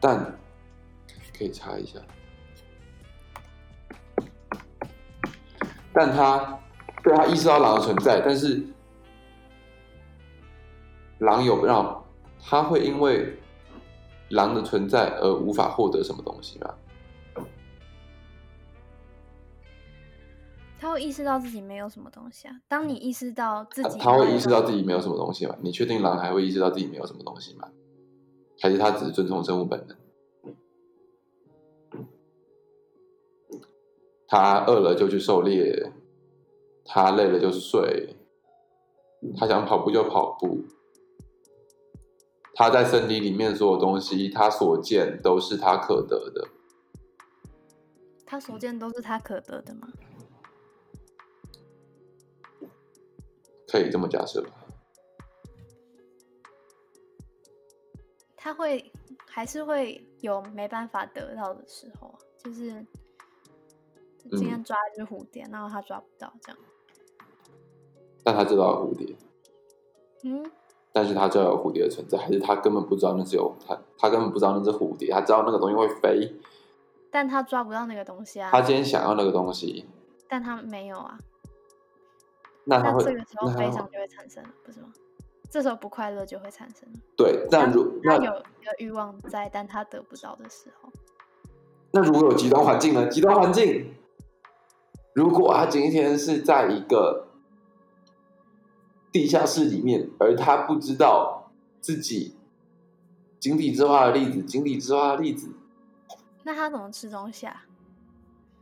[0.00, 0.38] 但
[1.36, 1.98] 可以查一下，
[5.92, 6.58] 但他
[7.02, 8.62] 对他意识到狼的存在，但是
[11.18, 12.04] 狼有让
[12.40, 13.36] 他会因为
[14.30, 16.74] 狼的存在而无法获得什么东西吗？
[20.80, 22.54] 他会意识到自己没有什么东西啊。
[22.68, 25.56] 当你意识到自己，他会意识到自己没有什么东西吗？
[25.60, 27.68] 你确定狼还会意识到自己没有什么东西吗？
[28.60, 29.96] 还是他只是遵从生物本能？
[34.26, 35.92] 他饿了就去狩猎，
[36.84, 38.16] 他累了就睡，
[39.36, 40.64] 他想跑步就跑步。
[42.54, 46.48] 他在森林里面所有东西，他所见都是他可得的。
[48.26, 49.88] 他所见都是他可得的吗？
[53.66, 54.57] 可以这么假设吧？
[58.48, 58.90] 他会
[59.26, 62.82] 还是会有没办法得到的时候啊，就是
[64.30, 66.58] 今天抓一只蝴蝶，然后他抓不到，这样。
[68.24, 69.14] 但他知道有蝴蝶，
[70.24, 70.50] 嗯，
[70.92, 76.34] 但是他知道有蝴蝶的存在，还是他根本不知道那是有他，他根本不知道那只蝴蝶，他知道那个东西会飞，
[77.10, 78.50] 但他抓不到那个东西啊。
[78.50, 79.86] 他今天想要那个东西，
[80.26, 81.18] 但他没有啊。
[82.64, 84.90] 那他会，那这个时候那他会悲伤就会产生了，不是吗？
[85.50, 86.98] 这时候不快乐就会产生了。
[87.16, 90.90] 对，但如那他有一个欲望在，但他得不到的时候，
[91.92, 93.06] 那如果有极端环境呢？
[93.08, 93.94] 极端环境，
[95.14, 97.28] 如果他今天是在一个
[99.10, 102.36] 地下室里面，而他不知道自己
[103.40, 105.50] 井底之蛙的例子，井底之蛙的例子，
[106.44, 107.64] 那他怎么吃东西啊？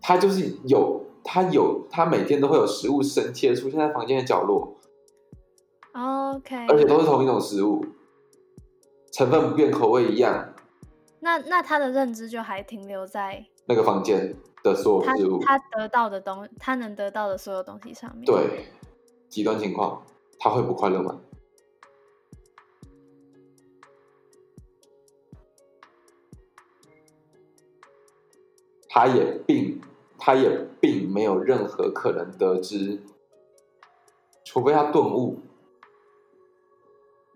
[0.00, 4.75] 他就是有，他有，他每天都会有食物生切出现在房间的角落，
[5.96, 7.82] OK，而且都是同一种食物，
[9.12, 10.54] 成分不变，口味一样，
[11.20, 18.66] 那那他的认知就还停留在那个房间的所有事物，他得到的东，他能得到的所有东西上面。，对，
[19.30, 20.02] 极端情况，
[20.38, 21.18] 他会不快乐吗？
[28.88, 29.80] 他也并
[30.18, 33.02] 他也并没有任何可能得知，
[34.44, 35.38] 除非他顿悟，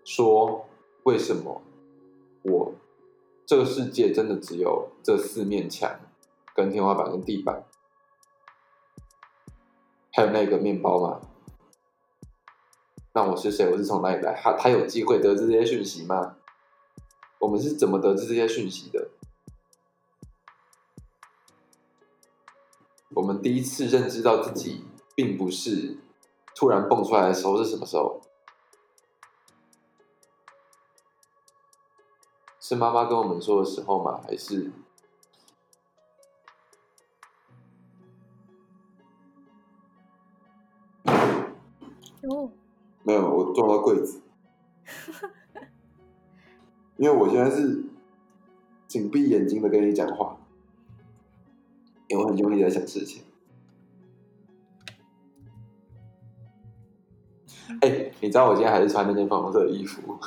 [0.03, 0.65] 说
[1.03, 1.61] 为什么
[2.43, 2.73] 我
[3.45, 5.99] 这个世界真的只有这四面墙、
[6.55, 7.63] 跟天花板、跟地板，
[10.11, 11.21] 还有那个面包吗？
[13.13, 13.69] 那我是谁？
[13.69, 14.33] 我是从哪里来？
[14.33, 16.37] 他他有机会得知这些讯息吗？
[17.39, 19.09] 我们是怎么得知这些讯息的？
[23.13, 25.97] 我们第一次认知到自己并不是
[26.55, 28.21] 突然蹦出来的时候是什么时候？
[32.71, 34.21] 是妈妈跟我们说的时候吗？
[34.23, 34.71] 还是
[42.23, 42.49] 哦，
[43.03, 43.29] 没有？
[43.29, 44.21] 我撞到柜子，
[46.95, 47.83] 因为我现在是
[48.87, 50.37] 紧闭眼睛的跟你讲话，
[52.07, 53.25] 因为我很用力在想事情。
[57.81, 60.17] 哎、你知道我今天还是穿那件粉红色的衣服，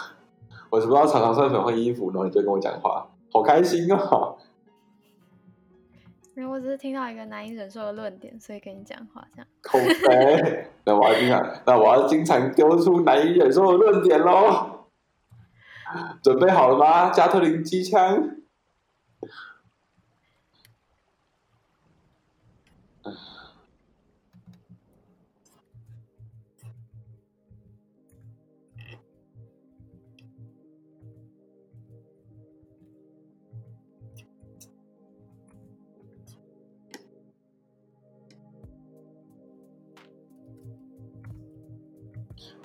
[0.75, 4.37] 我是不是要常常穿粉红衣服，然后你就跟我讲话，好开心哦！
[6.37, 9.47] 因为我只是听到一个难以忍受的论点，所以跟你讲话这样。
[9.63, 14.89] 口碑，那我要经常，那我要经常丢出难以忍受的论点喽。
[16.25, 17.11] 准备好了吗？
[17.11, 18.31] 加特林机枪。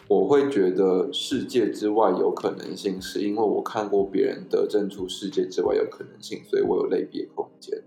[0.09, 7.79] 我会觉得世界之外有可能性，是因为我看过别人得证出世界之外有可能性，所以我有类别空间。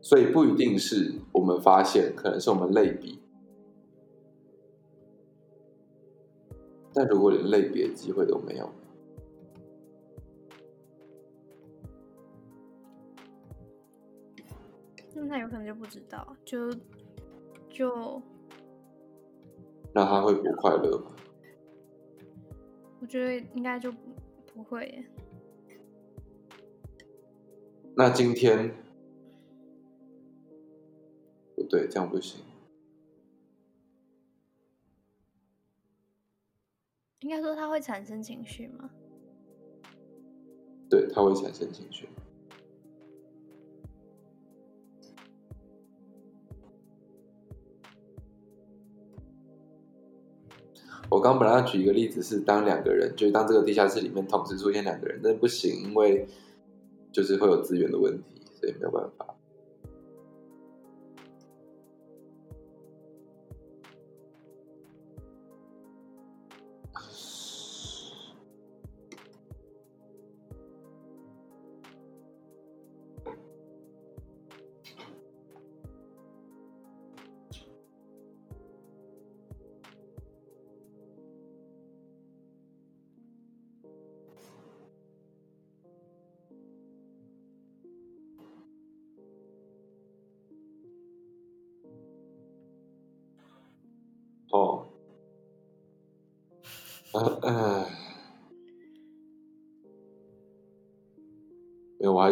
[0.00, 3.18] 所以不一定是我们发现，可能是我们类比。
[6.94, 8.70] 但如果连类别机会都没有，
[15.14, 16.72] 那有可能就不知道，就
[17.68, 18.22] 就
[19.94, 21.14] 那他会不快乐吗？
[23.00, 23.98] 我觉得应该就不
[24.54, 25.04] 不会耶。
[27.96, 28.74] 那今天
[31.56, 32.44] 不对，这样不行。
[37.20, 38.88] 应该说他会产生情绪吗？
[40.88, 42.08] 对，他会产生情绪。
[51.10, 56.26] 我刚本来要举一个例子是，当两个人，就是当这个地下室里面同时出现两个人，但不行，因为
[57.10, 59.34] 就是会有资源的问题，所以没有办法。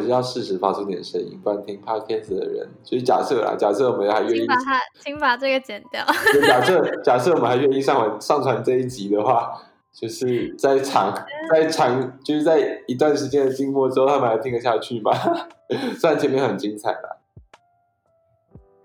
[0.06, 6.02] 是要适时发出点声音，不然听 podcast 的人，就是假设啦，假设我们还愿意请，把它，请把这个剪掉。
[6.46, 9.52] 假设假设我们还愿意上传上传这一集的话，
[9.92, 11.12] 就是在长
[11.50, 15.12] 在长就是在一段时间的静默之后，他们还听得下去吗？
[15.98, 17.15] 虽然前面很精彩啦，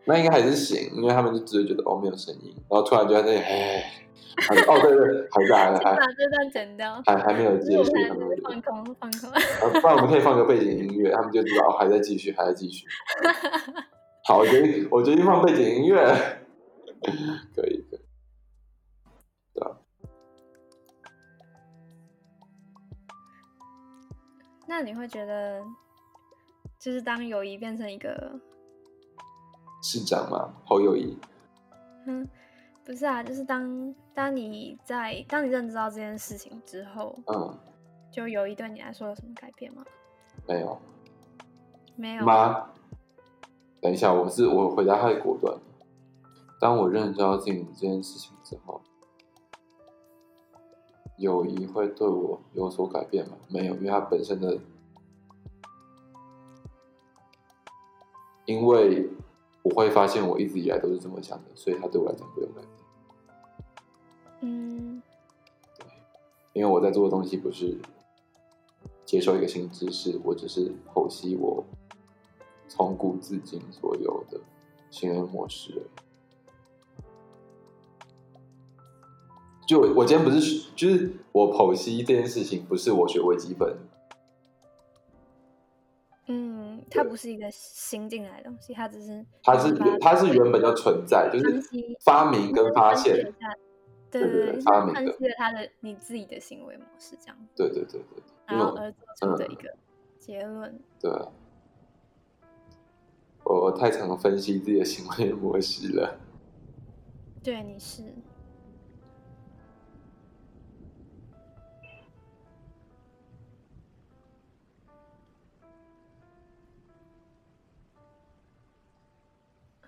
[0.05, 3.83] 那应该还是行，因为他们就只会觉得哦没有声音，然后突然就在那里哎，
[4.47, 7.01] 还哦对对，还在还 在把这段剪掉。
[7.05, 7.91] 还还没有结束。
[8.43, 9.29] 放空放空。
[9.61, 12.85] 呃不然我们可以放个背景音乐，他们就知道哦还在继续，还在继续。
[14.25, 16.03] 好，我决定，我决定放背景音乐，
[17.03, 17.15] 可以，
[17.55, 17.85] 可以。
[19.53, 19.77] 对啊，
[24.67, 25.61] 那你会觉得，
[26.79, 28.39] 就是当友谊变成一个，
[29.81, 31.17] 市长嘛，侯友谊，
[32.05, 32.27] 嗯，
[32.85, 37.57] 不是啊，就是当当你在当你认知到这件事情之后，嗯，
[38.11, 39.83] 就友谊对你来说有什么改变吗？
[40.47, 40.79] 没有
[41.95, 42.25] 没有。
[42.25, 42.69] 吗？
[43.81, 45.61] 等一下，我是我回答太果断了。
[46.59, 48.79] 当我认知到自己这件事情之后，
[51.17, 53.35] 友谊会对我有所改变吗？
[53.49, 54.59] 没有，因为它本身的，
[58.45, 59.09] 因为
[59.63, 62.67] 我会发现我一直以来都是这么想的，所以它对我来讲不会有改变。
[64.41, 65.01] 嗯
[66.53, 67.77] 因为我在做的东西不是
[69.05, 71.63] 接受一个新知识，我只是剖析我
[72.67, 74.39] 从古至今所有的
[74.89, 75.81] 行为模式。
[79.65, 83.77] 就我我今天不是，就是我剖析这件事情，不是我学微积分，
[86.33, 91.61] 嗯，它不是一个新进来的东西，它只是它是把它是原本就存在，就是
[92.05, 93.33] 发明跟发现
[94.09, 99.75] 对发明的分析了他的你自己的行为模式这样，对对对对，然后而做出的嗯一个
[100.17, 100.79] 结论。
[100.99, 101.11] 对
[103.43, 106.17] 我太常分析自己的行为模式了。
[107.43, 108.03] 对，你是。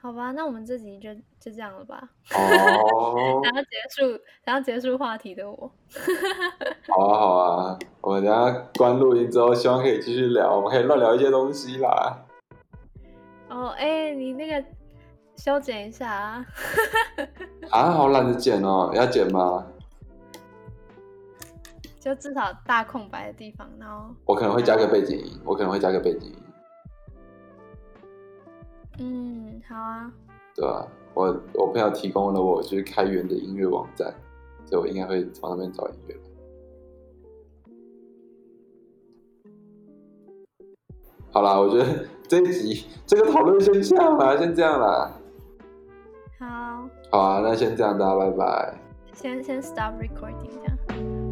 [0.03, 1.97] 好吧，那我们这集就就这样了吧。
[2.35, 5.71] 哦， 想要结束，想要结束话题的我，
[6.93, 12.17] 好啊，好啊，我们等下关录音之后，希望可以继续聊，我们可以乱聊一些东西啦。
[13.49, 14.61] 哦，哎、你那个
[15.37, 16.45] 修剪一下啊。
[17.71, 19.65] 啊，好懒得剪哦，要剪吗？
[22.01, 26.42] 就至少大空白的地方，然后我可能会加个背景音，我可能会加个背景音，
[28.99, 30.11] 嗯，好啊，
[30.55, 31.25] 对啊、我
[31.55, 34.13] 我朋友提供了我就是开源的音乐网站，
[34.65, 36.15] 所以我应该会从那边找音乐。
[41.31, 45.11] 好啦，我觉得 这一集这个讨论先这样啦，先这样啦。
[46.39, 48.77] 好，好啊，那先这样，大家拜拜。
[49.13, 51.22] 先先 stop recording 这样。